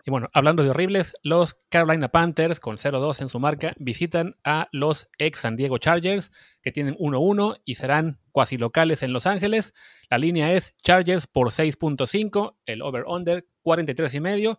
[0.04, 4.68] Y bueno, hablando de horribles, los Carolina Panthers con 0-2 en su marca visitan a
[4.72, 9.74] los ex San Diego Chargers que tienen 1-1 y serán cuasi locales en Los Ángeles.
[10.10, 14.58] La línea es Chargers por 6.5, el over-under 43 y medio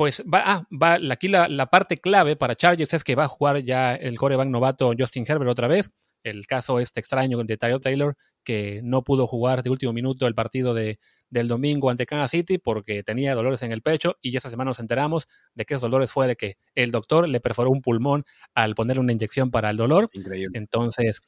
[0.00, 3.58] pues va, ah, va aquí la, parte clave para Chargers es que va a jugar
[3.58, 5.90] ya el coreback novato Justin Herbert otra vez.
[6.22, 10.34] El caso este extraño de Tyrell Taylor, que no pudo jugar de último minuto el
[10.34, 14.48] partido de, del domingo ante Kansas City porque tenía dolores en el pecho y esa
[14.48, 17.82] semana nos enteramos de que esos dolores fue de que el doctor le perforó un
[17.82, 20.08] pulmón al ponerle una inyección para el dolor.
[20.14, 20.58] Increíble.
[20.58, 21.20] Entonces,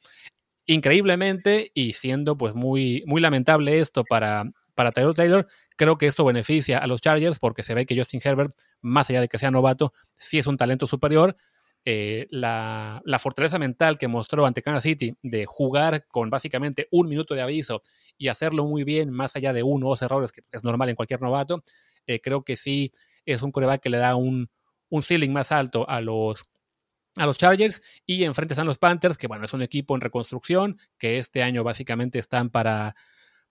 [0.65, 6.25] increíblemente y siendo pues muy, muy lamentable esto para, para Taylor Taylor, creo que esto
[6.25, 9.51] beneficia a los Chargers porque se ve que Justin Herbert, más allá de que sea
[9.51, 11.35] novato, sí es un talento superior.
[11.85, 17.35] Eh, la, fortaleza mental que mostró ante Kansas City de jugar con básicamente un minuto
[17.35, 17.81] de aviso
[18.17, 20.95] y hacerlo muy bien, más allá de uno o dos errores, que es normal en
[20.95, 21.63] cualquier novato,
[22.07, 22.93] eh, creo que sí
[23.25, 24.49] es un coreback que le da un,
[24.89, 26.45] un ceiling más alto a los,
[27.17, 30.77] a los Chargers y enfrente están los Panthers, que bueno, es un equipo en reconstrucción,
[30.97, 32.95] que este año básicamente están para,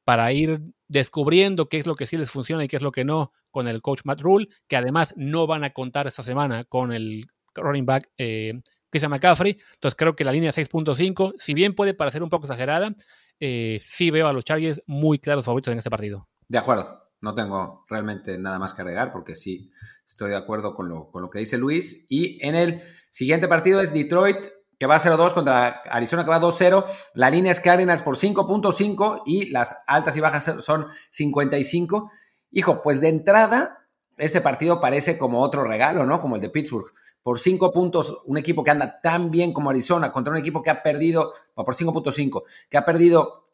[0.04, 3.04] para ir descubriendo qué es lo que sí les funciona y qué es lo que
[3.04, 6.92] no con el coach Matt Rule, que además no van a contar esta semana con
[6.92, 8.60] el running back eh,
[8.90, 9.58] Christian McCaffrey.
[9.74, 12.94] Entonces creo que la línea 6.5, si bien puede parecer un poco exagerada,
[13.40, 16.28] eh, sí veo a los Chargers muy claros favoritos en este partido.
[16.48, 19.70] De acuerdo, no tengo realmente nada más que agregar porque sí
[20.06, 22.06] estoy de acuerdo con lo, con lo que dice Luis.
[22.08, 24.38] Y en el siguiente partido es Detroit
[24.82, 26.84] que va 0-2 contra Arizona que va 2-0.
[27.14, 32.10] La línea es Cardinals por 5.5 y las altas y bajas son 55.
[32.50, 36.20] Hijo, pues de entrada, este partido parece como otro regalo, ¿no?
[36.20, 36.90] Como el de Pittsburgh.
[37.22, 40.70] Por 5 puntos, un equipo que anda tan bien como Arizona contra un equipo que
[40.70, 43.46] ha perdido, por 5.5, que ha perdido,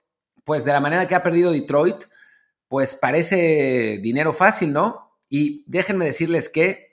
[0.44, 2.04] pues de la manera que ha perdido Detroit,
[2.68, 5.18] pues parece dinero fácil, ¿no?
[5.28, 6.87] Y déjenme decirles que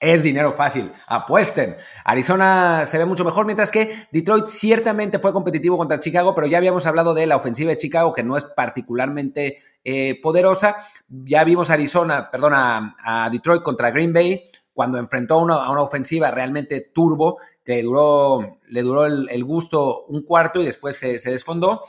[0.00, 1.76] es dinero fácil, apuesten.
[2.04, 6.58] Arizona se ve mucho mejor, mientras que Detroit ciertamente fue competitivo contra Chicago, pero ya
[6.58, 10.76] habíamos hablado de la ofensiva de Chicago, que no es particularmente eh, poderosa.
[11.08, 16.30] Ya vimos a Arizona, perdón, a, Detroit contra Green Bay, cuando enfrentó a una, ofensiva
[16.30, 21.82] realmente turbo, que duró, le duró el, gusto un cuarto y después se, se desfondó.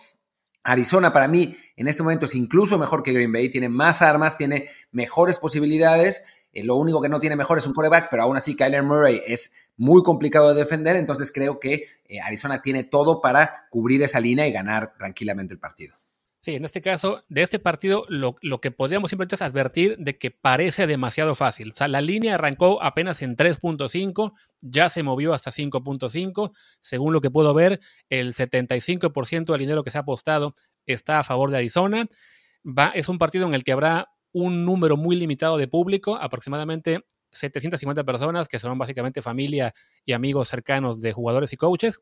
[0.64, 4.38] Arizona para mí en este momento es incluso mejor que Green Bay, tiene más armas,
[4.38, 6.24] tiene mejores posibilidades.
[6.52, 9.22] Eh, lo único que no tiene mejor es un quarterback, pero aún así Kyler Murray
[9.26, 14.20] es muy complicado de defender, entonces creo que eh, Arizona tiene todo para cubrir esa
[14.20, 15.96] línea y ganar tranquilamente el partido.
[16.42, 20.32] Sí, en este caso, de este partido, lo, que podríamos simplemente es advertir de que
[20.32, 21.74] parece demasiado fácil.
[21.74, 26.54] O sea, la línea arrancó apenas en 3.5, ya se movió hasta 5.5.
[26.80, 31.24] Según lo que puedo ver, el 75% del dinero que se ha apostado está a
[31.26, 32.08] favor de Arizona.
[32.94, 38.04] Es un partido en el que habrá un número muy limitado de público, aproximadamente 750
[38.04, 39.74] personas, que son básicamente familia
[40.06, 42.02] y amigos cercanos de jugadores y coaches.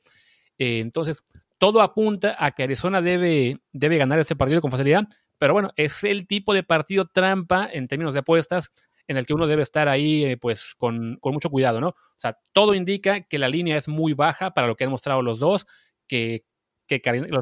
[0.58, 1.24] Eh, entonces,
[1.58, 6.04] todo apunta a que Arizona debe, debe ganar este partido con facilidad, pero bueno, es
[6.04, 8.72] el tipo de partido trampa en términos de apuestas
[9.08, 11.90] en el que uno debe estar ahí eh, pues con, mucho cuidado, ¿no?
[11.90, 15.22] O sea, todo indica que la línea es muy baja para lo que han mostrado
[15.22, 15.66] los dos,
[16.08, 16.44] que,
[16.88, 17.02] que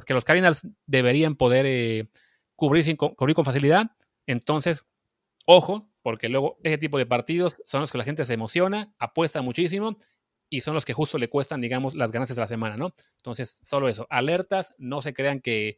[0.10, 2.08] los Cardinals deberían poder eh,
[2.56, 3.92] cubrir, cubrir con facilidad.
[4.28, 4.86] Entonces,
[5.46, 9.42] ojo, porque luego ese tipo de partidos son los que la gente se emociona, apuesta
[9.42, 9.98] muchísimo
[10.50, 12.94] y son los que justo le cuestan, digamos, las ganancias de la semana, ¿no?
[13.18, 15.78] Entonces, solo eso, alertas, no se crean que,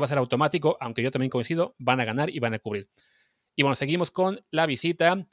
[0.00, 2.88] va a ser automático, aunque yo también coincido, van a ganar y van a cubrir.
[3.54, 5.26] Y bueno, seguimos con la visita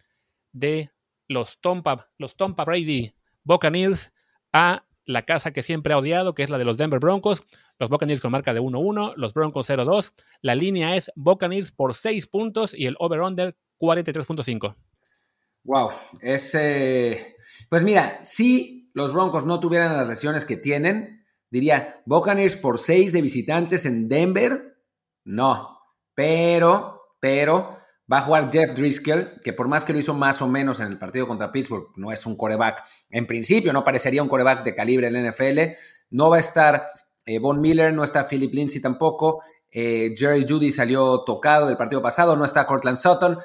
[0.51, 0.91] de
[1.27, 4.13] los Tompa, los Tompa Brady Buccaneers
[4.51, 7.43] a la casa que siempre ha odiado, que es la de los Denver Broncos.
[7.79, 10.13] Los Buccaneers con marca de 1-1, los Broncos 0-2.
[10.41, 14.75] La línea es Buccaneers por 6 puntos y el over-under 43.5.
[15.63, 17.37] Wow, ese...
[17.69, 23.13] Pues mira, si los Broncos no tuvieran las lesiones que tienen, diría Buccaneers por 6
[23.13, 24.77] de visitantes en Denver.
[25.23, 25.79] No,
[26.13, 27.77] pero, pero
[28.11, 30.87] va a jugar Jeff Driscoll, que por más que lo hizo más o menos en
[30.87, 32.83] el partido contra Pittsburgh, no es un coreback.
[33.09, 35.59] En principio no parecería un coreback de calibre en la NFL.
[36.11, 36.83] No va a estar
[37.25, 39.41] eh, Von Miller, no está Philip Lindsay tampoco.
[39.71, 43.39] Eh, Jerry Judy salió tocado del partido pasado, no está Cortland Sutton.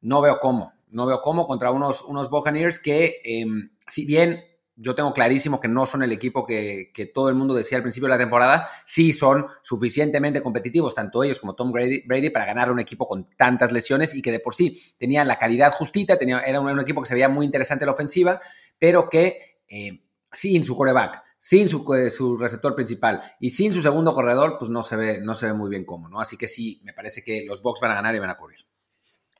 [0.00, 4.44] No veo cómo, no veo cómo contra unos, unos Buccaneers que, em, si bien
[4.80, 8.06] yo tengo clarísimo que no son el equipo que, todo el mundo decía al principio
[8.06, 12.70] de la temporada, sí son suficientemente competitivos, tanto ellos como Tom Brady, Brady para ganar
[12.70, 16.40] un equipo con tantas lesiones y que de por sí tenían la calidad justita, tenía,
[16.40, 18.40] era un, equipo que se veía muy interesante la ofensiva,
[18.78, 20.02] pero que eh,
[20.32, 24.96] sin su coreback, sin su, receptor principal y sin su segundo corredor, pues no se
[24.96, 26.20] ve, no se ve muy bien cómo, ¿no?
[26.20, 28.60] Así que sí, me parece que los Bucks van a ganar y van a cubrir.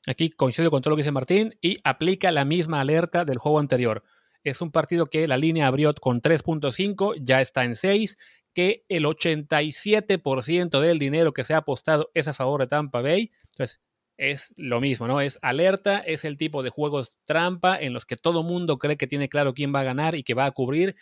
[0.07, 3.59] Aquí coincido con todo lo que dice Martín y aplica la misma alerta del juego
[3.59, 4.03] anterior.
[4.43, 8.17] Es un partido que la línea abrió con 3.5, ya está en 6,
[8.55, 13.31] que el 87% del dinero que se ha apostado es a favor de Tampa Bay.
[13.51, 13.79] Entonces,
[14.17, 15.21] es lo mismo, ¿no?
[15.21, 19.05] Es alerta, es el tipo de juegos trampa en los que todo mundo cree que
[19.05, 20.95] tiene claro quién va a ganar y que va a cubrir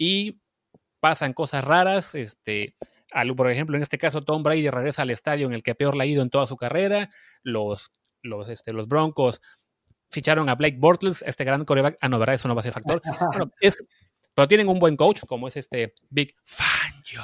[0.00, 0.40] y
[0.98, 2.74] pasan cosas raras, este,
[3.36, 6.04] por ejemplo, en este caso Tom Brady regresa al estadio en el que peor le
[6.04, 7.10] ha ido en toda su carrera,
[7.42, 9.42] los, los, este, los Broncos
[10.10, 11.98] ficharon a Blake Bortles, este gran coreback.
[12.00, 12.34] Ah, no, ¿verdad?
[12.34, 13.02] Eso no va a ser factor.
[13.36, 13.84] Bueno, es,
[14.34, 17.22] pero tienen un buen coach, como es este Big Fangio,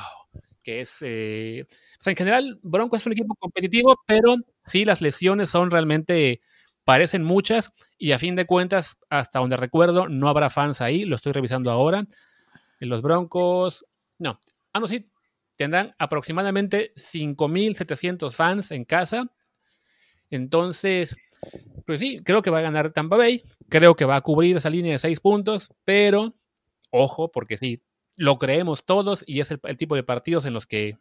[0.62, 0.98] que es...
[1.00, 4.36] Eh, o sea, en general, Broncos es un equipo competitivo, pero
[4.66, 6.42] sí las lesiones son realmente...
[6.84, 11.04] Parecen muchas y a fin de cuentas, hasta donde recuerdo, no habrá fans ahí.
[11.04, 12.06] Lo estoy revisando ahora.
[12.80, 13.86] Los Broncos,
[14.18, 14.40] no.
[14.72, 15.10] Ah, no, sí.
[15.56, 19.32] Tendrán aproximadamente 5.700 fans en casa.
[20.30, 21.16] Entonces,
[21.86, 24.70] Pues sí, creo que va a ganar Tampa Bay, creo que va a cubrir esa
[24.70, 26.34] línea de seis puntos, pero
[26.90, 27.82] ojo, porque sí,
[28.16, 30.98] lo creemos todos y es el, tipo de partidos en los que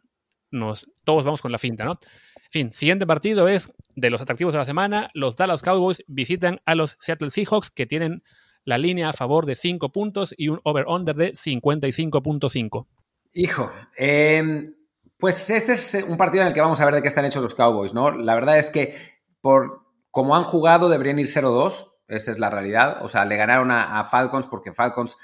[0.50, 1.98] nos, todos vamos con la finta, ¿no?
[2.36, 5.10] En fin, siguiente partido es de los atractivos de la semana.
[5.14, 8.22] Los Dallas Cowboys visitan a los Seattle Seahawks que tienen
[8.66, 12.86] la línea a favor de 5 puntos y un over-under de 55.5.
[13.32, 14.74] Hijo, em,
[15.16, 17.42] pues este es un partido en el que vamos a ver de qué están hechos
[17.42, 18.10] los Cowboys, ¿no?
[18.10, 18.96] La verdad es que
[19.40, 23.04] por como han jugado deberían ir 0-2, esa es la realidad.
[23.04, 25.16] O sea, le ganaron a, Falcons porque Falcons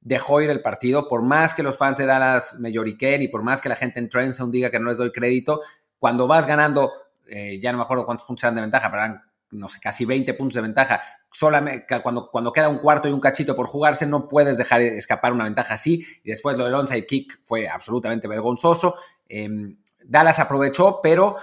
[0.00, 3.42] dejó ir el partido, por más que los fans de Dallas me lloriquen y por
[3.42, 5.60] más que la gente en Trenton diga que no les doy crédito,
[5.98, 6.92] cuando vas ganando,
[7.28, 10.04] eh, ya no me acuerdo cuántos puntos eran de ventaja, pero eran no sé, casi
[10.04, 14.06] 20 puntos de ventaja, solamente cuando, cuando queda un cuarto y un cachito por jugarse,
[14.06, 16.04] no puedes dejar escapar una ventaja así.
[16.22, 18.94] Y después lo del onside kick fue absolutamente vergonzoso.
[19.28, 21.36] Em, Dallas aprovechó, pero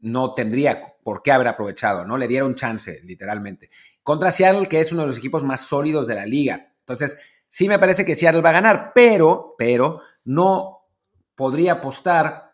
[0.00, 2.16] no tendría por qué haber aprovechado, ¿no?
[2.16, 3.70] Le dieron chance, literalmente.
[4.02, 6.74] Contra Seattle, que es uno de los equipos más sólidos de la liga.
[6.80, 7.16] Entonces,
[7.48, 10.88] sí me parece que Seattle va a ganar, pero, pero, no
[11.34, 12.45] podría apostar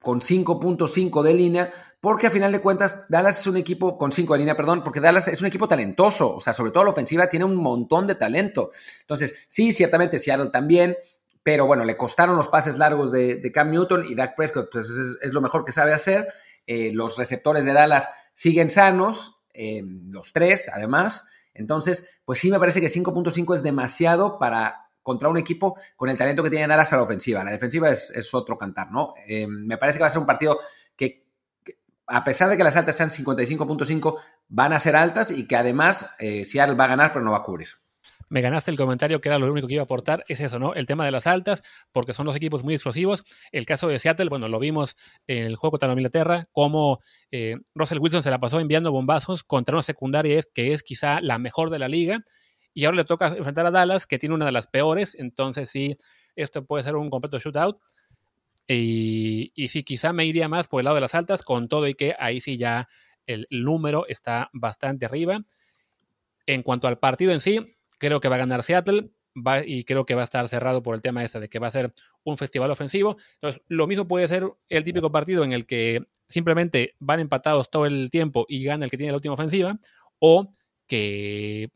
[0.00, 4.34] con 5.5 de línea, porque a final de cuentas Dallas es un equipo con 5
[4.34, 7.28] de línea, perdón, porque Dallas es un equipo talentoso, o sea, sobre todo la ofensiva
[7.28, 8.70] tiene un montón de talento.
[9.00, 10.96] Entonces, sí, ciertamente Seattle también,
[11.42, 15.32] pero bueno, le costaron los pases largos de, Cam Newton y Dak Prescott, pues es,
[15.32, 16.28] lo mejor que sabe hacer.
[16.66, 21.24] Eh, los receptores de Dallas siguen sanos, eh, los tres además.
[21.54, 26.18] Entonces, pues sí me parece que 5.5 es demasiado para contra un equipo con el
[26.18, 27.42] talento que tiene Dallas a la ofensiva.
[27.42, 29.14] La defensiva es, otro cantar, ¿no?
[29.26, 30.58] Eh, me parece que va a ser un partido
[30.94, 31.24] que,
[32.06, 34.18] a pesar de que las altas sean 55.5,
[34.48, 37.38] van a ser altas y que además eh, Seattle va a ganar, pero no va
[37.38, 37.68] a cubrir
[38.30, 40.74] me ganaste el comentario que era lo único que iba a aportar, es eso, ¿no?
[40.74, 43.24] El tema de las altas, porque son los equipos muy explosivos.
[43.52, 44.94] El caso de Seattle, bueno, lo vimos
[45.26, 49.76] en el juego contra Inglaterra, como eh, Russell Wilson se la pasó enviando bombazos contra
[49.76, 52.22] una secundaria que es quizá la mejor de la liga
[52.78, 55.98] y ahora le toca enfrentar a Dallas, que tiene una de las peores, entonces sí,
[56.36, 57.76] esto puede ser un completo shootout.
[58.68, 61.88] Y, y sí, quizá me iría más por el lado de las altas, con todo
[61.88, 62.88] y que ahí sí ya
[63.26, 65.40] el, número está bastante arriba.
[66.46, 69.10] En cuanto al partido en sí, creo que va a ganar Seattle
[69.66, 71.72] y creo que va a estar cerrado por el tema este de que va a
[71.72, 71.90] ser
[72.22, 73.16] un festival ofensivo.
[73.34, 77.86] Entonces, lo mismo puede ser el típico partido en el que simplemente van empatados todo
[77.86, 79.80] el tiempo y gana el que tiene la última ofensiva,
[80.20, 80.52] o
[80.86, 81.72] que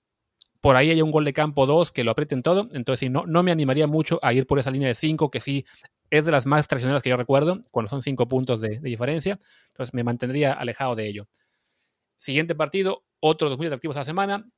[0.63, 2.69] por ahí hay un gol de campo 2 que lo aprieten todo.
[2.73, 5.67] Entonces, no, no me animaría mucho a ir por esa línea de 5, que sí
[6.09, 9.41] es de las más traicioneras que yo recuerdo, cuando son 5 puntos de, diferencia.
[9.71, 11.29] Entonces, me mantendría alejado de ello.
[12.19, 14.49] Siguiente partido, otro de los muy atractivos de la semana.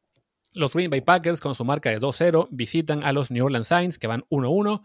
[0.52, 3.98] Los Green Bay Packers, con su marca de 2-0, visitan a los New Orleans Saints,
[3.98, 4.82] que van 1-1.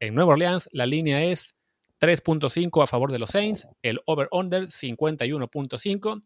[0.00, 1.54] En Nueva Orleans, la línea es
[2.00, 6.22] 3.5 a favor de los Saints, el over-under 51.5.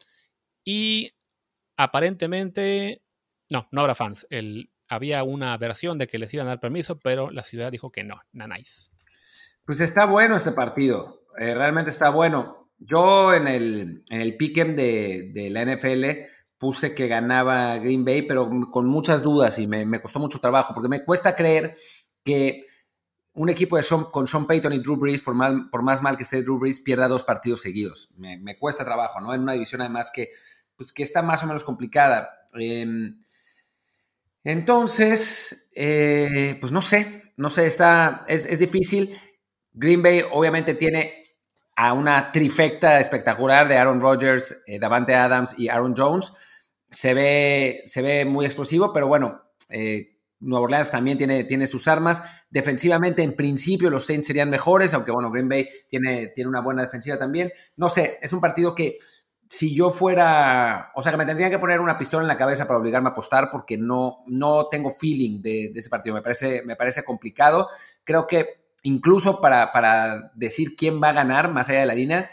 [0.65, 1.11] Y
[1.77, 3.03] aparentemente
[3.51, 4.27] no, no habrá fans.
[4.89, 8.05] Había una versión de que les iban a dar permiso, pero la ciudad dijo que
[8.05, 8.93] no, nanáis.
[9.65, 12.71] Pues está bueno este partido, eh, realmente está bueno.
[12.79, 16.29] Yo en el, en el pick'em de, de, la NFL
[16.59, 20.89] puse que ganaba Green Bay, pero con muchas dudas y me, costó mucho trabajo, porque
[20.89, 21.75] me cuesta creer
[22.23, 22.65] que
[23.33, 26.23] un equipo de con Sean Payton y Drew Brees, por, mal, por más mal que
[26.23, 28.11] esté Drew Brees, pierda dos partidos seguidos.
[28.17, 29.35] Me, me, cuesta trabajo, ¿no?
[29.35, 30.31] En una división además que,
[30.77, 32.31] pues, que está más o menos complicada.
[32.59, 32.87] Eh,
[34.47, 39.19] entonces, eh, pues no sé, no sé, está, es, difícil.
[39.73, 41.25] Green Bay obviamente tiene
[41.75, 46.33] a una trifecta espectacular de Aaron Rodgers, eh, Davante Adams y Aaron Jones.
[46.89, 51.89] Se ve, se ve muy explosivo, pero bueno, eh, Nueva Orleans también tiene, tiene sus
[51.89, 52.23] armas.
[52.49, 56.83] Defensivamente, en principio, los Saints serían mejores, aunque bueno, Green Bay tiene, tiene una buena
[56.83, 57.51] defensiva también.
[57.75, 58.97] No sé, es un partido que
[59.49, 62.67] si yo fuera, o sea, que me tendrían que poner una pistola en la cabeza
[62.67, 66.15] para obligarme a apostar porque no, no tengo feeling de, ese partido.
[66.15, 67.69] Me parece, me parece complicado.
[68.05, 72.31] Creo que incluso para, para, decir quién va a ganar más allá de la línea,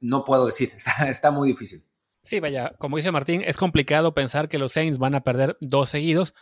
[0.00, 0.72] no puedo decir.
[0.76, 1.84] Está, está muy difícil.
[2.22, 5.88] Sí, vaya, como dice Martín, es complicado pensar que los Saints van a perder dos
[5.88, 6.34] seguidos,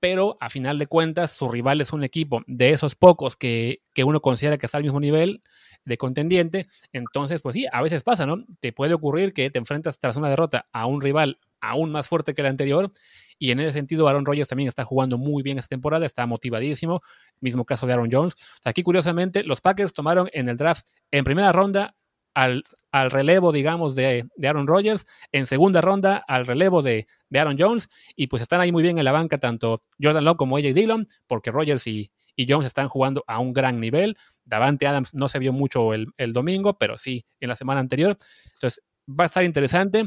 [0.00, 4.04] pero a final de cuentas su rival es un equipo de esos pocos que, que
[4.04, 5.42] uno considera que está al mismo nivel
[5.84, 6.66] de contendiente.
[6.92, 8.44] Entonces, pues sí, a veces pasa, ¿no?
[8.60, 12.34] Te puede ocurrir que te enfrentas tras una derrota a un rival aún más fuerte
[12.34, 12.92] que el anterior.
[13.38, 17.02] Y en ese sentido, Aaron Rodgers también está jugando muy bien esta temporada, está motivadísimo.
[17.40, 18.34] Mismo caso de Aaron Jones.
[18.64, 21.96] Aquí, curiosamente, los Packers tomaron en el draft en primera ronda
[22.34, 27.38] al, al relevo, digamos, de, de, Aaron Rodgers, en segunda ronda al relevo de, de,
[27.38, 30.56] Aaron Jones, y pues están ahí muy bien en la banca tanto Jordan Love como
[30.56, 34.16] AJ Dillon, porque Rodgers y, y Jones están jugando a un gran nivel.
[34.44, 38.16] Davante Adams no se vio mucho el, domingo, pero sí en la semana anterior.
[38.54, 40.06] Entonces, va a estar interesante.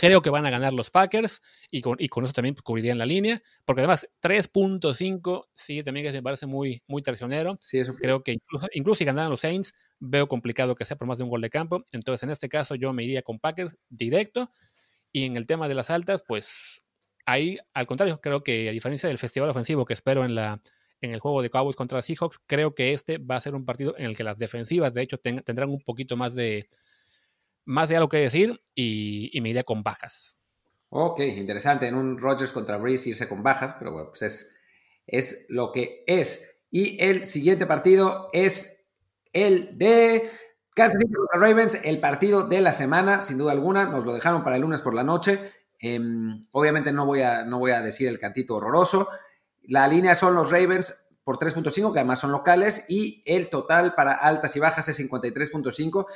[0.00, 1.42] Creo que van a ganar los Packers
[1.72, 6.22] y con, y con eso también cubrirían la línea, porque además 3.5 sí también me
[6.22, 7.58] parece muy, muy traicionero.
[7.60, 7.96] Sí, eso.
[7.96, 11.24] Creo que incluso, incluso si ganaran los Saints, veo complicado que sea por más de
[11.24, 11.84] un gol de campo.
[11.90, 14.52] Entonces, en este caso, yo me iría con Packers directo.
[15.10, 16.84] Y en el tema de las altas, pues
[17.26, 20.62] ahí, al contrario, creo que a diferencia del festival ofensivo que espero en, la,
[21.00, 23.96] en el juego de Cowboys contra Seahawks, creo que este va a ser un partido
[23.98, 26.68] en el que las defensivas, de hecho, tendrán un poquito más de
[27.68, 30.38] más de algo que decir y, me iría con bajas.
[30.88, 31.86] Ok, interesante.
[31.86, 34.56] En un Rogers contra Breeze irse con bajas, pero bueno, pues es,
[35.06, 36.62] es lo que es.
[36.70, 38.86] Y el siguiente partido es
[39.34, 40.30] el de
[40.74, 43.84] Kansas City contra Ravens, el partido de la semana, sin duda alguna.
[43.84, 45.52] Nos lo dejaron para el lunes por la noche.
[45.78, 49.08] Em, obviamente no voy, a, no voy a decir el cantito horroroso.
[49.62, 54.14] La línea son los Ravens por 3.5, que además son locales, y el total para
[54.14, 56.06] altas y bajas es 53.5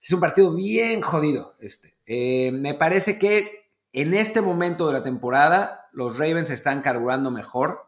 [0.00, 1.54] es un partido bien jodido.
[1.60, 1.96] Este.
[2.06, 7.80] Eh, me parece que en este momento de la temporada los Ravens están carburando mejor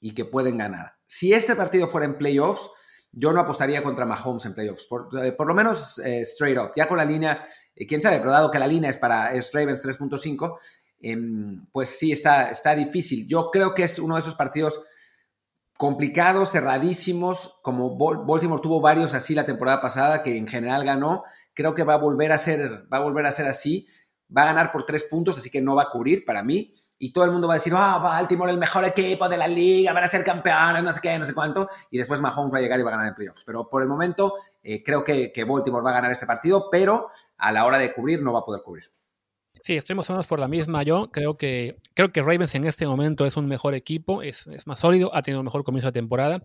[0.00, 0.94] y que pueden ganar.
[1.06, 2.70] Si este partido fuera en playoffs,
[3.12, 6.72] yo no apostaría contra Mahomes en playoffs, por, eh, lo menos eh, straight up.
[6.76, 7.44] Ya con la línea,
[7.88, 10.58] quién sabe, pero dado que la línea es para Ravens 3.5,
[11.00, 13.26] em, pues sí está, está difícil.
[13.26, 14.80] Yo creo que es uno de esos partidos
[15.78, 21.22] complicados, cerradísimos, como Baltimore tuvo varios así la temporada pasada, que en general ganó,
[21.54, 23.86] creo que va a volver a ser, va a volver a ser así,
[24.36, 27.12] va a ganar por tres puntos, así que no va a cubrir para mí, y
[27.12, 29.92] todo el mundo va a decir, ah, oh, Baltimore, el mejor equipo de la liga,
[29.92, 32.60] van a ser campeones, no sé qué, no sé cuánto, y después Mahomes va a
[32.60, 33.44] llegar y va a ganar en playoffs.
[33.44, 37.10] Pero por el momento eh, creo que, que Baltimore va a ganar ese partido, pero
[37.36, 38.90] a la hora de cubrir no va a poder cubrir.
[39.68, 40.82] Sí, estoy más o menos por la misma.
[40.82, 44.66] Yo creo que, creo que Ravens en este momento es un mejor equipo, es, es,
[44.66, 46.42] más sólido, ha tenido un mejor comienzo de temporada.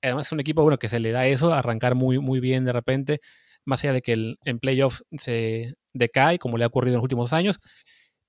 [0.00, 2.72] Además, es un equipo bueno que se le da eso, arrancar muy, muy bien de
[2.72, 3.20] repente,
[3.66, 7.02] más allá de que el, en playoffs se decae, como le ha ocurrido en los
[7.02, 7.60] últimos años.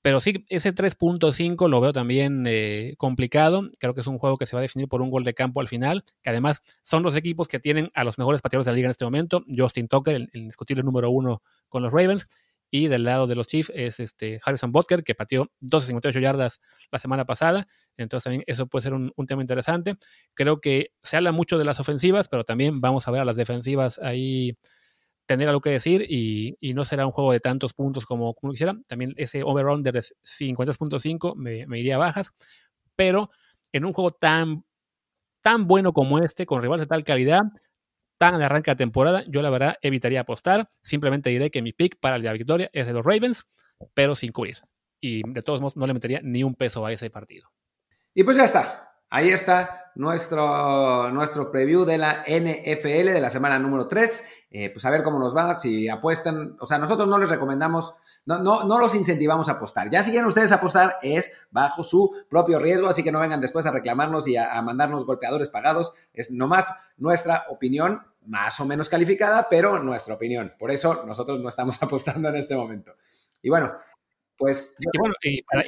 [0.02, 3.66] Pero sí, ese 3.5 lo veo también eh, complicado.
[3.80, 5.62] Creo que es un juego que se va a definir por un gol de campo
[5.62, 8.76] al final, que además son los equipos que tienen a los mejores pateadores de la
[8.76, 9.46] liga en este momento.
[9.48, 12.28] Justin Tucker, el, el número uno con los Ravens,
[12.72, 16.60] y del lado de los Chiefs es este Harrison Butker, que pateó 12.58 yardas
[16.92, 17.68] la semana pasada.
[17.98, 19.96] Entonces también eso puede ser un, tema interesante.
[20.34, 23.36] Creo que se habla mucho de las ofensivas, pero también vamos a ver a las
[23.36, 24.58] defensivas ahí
[25.26, 28.76] tener algo que decir y, no será un juego de tantos puntos como, como quisiera.
[28.88, 32.34] También ese over-under de 50.5 me, iría a bajas,
[32.96, 33.30] pero
[33.72, 34.66] en un juego tan,
[35.42, 37.44] tan bueno como este, con rivales de tal calidad,
[38.18, 40.68] tan de arranque de temporada, yo la verdad evitaría apostar.
[40.84, 43.46] Simplemente diré que mi pick para la victoria es de los Ravens,
[43.94, 44.60] pero sin cubrir.
[45.02, 47.50] Y de todos modos no le metería ni un peso a ese partido.
[48.14, 48.86] Y pues ya está.
[49.10, 54.45] Ahí está nuestro, nuestro preview de la NFL de la semana número 3.
[54.58, 56.56] Eh, pues a ver cómo nos va, si apuestan.
[56.62, 57.94] O sea, nosotros no les recomendamos,
[58.26, 59.90] no, no, no los incentivamos a apostar.
[59.90, 63.66] Ya si quieren ustedes apostar, es bajo su propio riesgo, así que no vengan después
[63.66, 65.92] a reclamarnos y a, a mandarnos golpeadores pagados.
[66.14, 70.54] Es nomás nuestra opinión, más o menos calificada, pero nuestra opinión.
[70.58, 72.94] Por eso nosotros no estamos apostando en este momento.
[73.42, 73.74] Y bueno,
[74.38, 74.76] pues.
[74.80, 75.64] Y bueno, y para,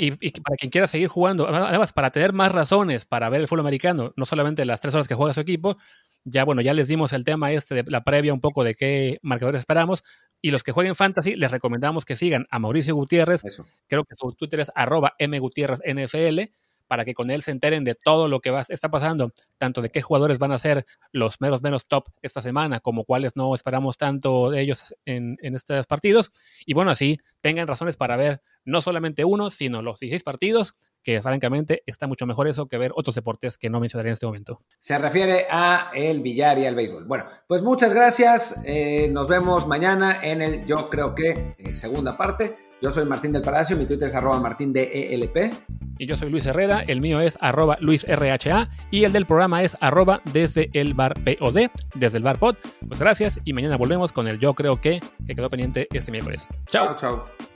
[0.57, 4.25] quien quiera seguir jugando, además, para tener más razones para ver el fútbol americano, no
[4.25, 5.77] solamente las tres horas que juega su equipo,
[6.23, 9.19] ya bueno, ya les dimos el tema este de la previa un poco de qué
[9.21, 10.03] marcadores esperamos.
[10.41, 13.41] Y los que jueguen fantasy, les recomendamos que sigan a Mauricio Gutiérrez.
[13.87, 16.51] Creo que su Twitter es arroba mgutierrezNFL
[16.87, 20.01] para que con él se enteren de todo lo que está pasando, tanto de qué
[20.01, 24.49] jugadores van a ser los menos menos top esta semana, como cuáles no esperamos tanto
[24.49, 26.31] de ellos en, en estos partidos.
[26.65, 30.75] Y bueno, así tengan razones para ver no solamente uno, sino los 16 partidos,
[31.07, 34.25] que francamente está mucho mejor eso que ver otros deportes que no mencionaré en este
[34.25, 34.61] momento.
[34.77, 37.05] Se refiere a el billar y al béisbol.
[37.05, 38.61] Bueno, pues muchas gracias.
[38.65, 42.57] Eh, nos vemos mañana en el, yo creo que, eh, segunda parte.
[42.81, 45.51] Yo soy Martín del Palacio, mi Twitter es arroba martín de ELP.
[45.97, 49.75] Y yo soy Luis Herrera, el mío es arroba luisrha y el del programa es
[49.81, 52.55] arroba desde el bar POD, desde el bar pod.
[52.87, 56.47] Pues gracias y mañana volvemos con el yo creo que que quedó pendiente este miércoles.
[56.67, 56.85] Chao.
[56.85, 57.47] Chao, chao.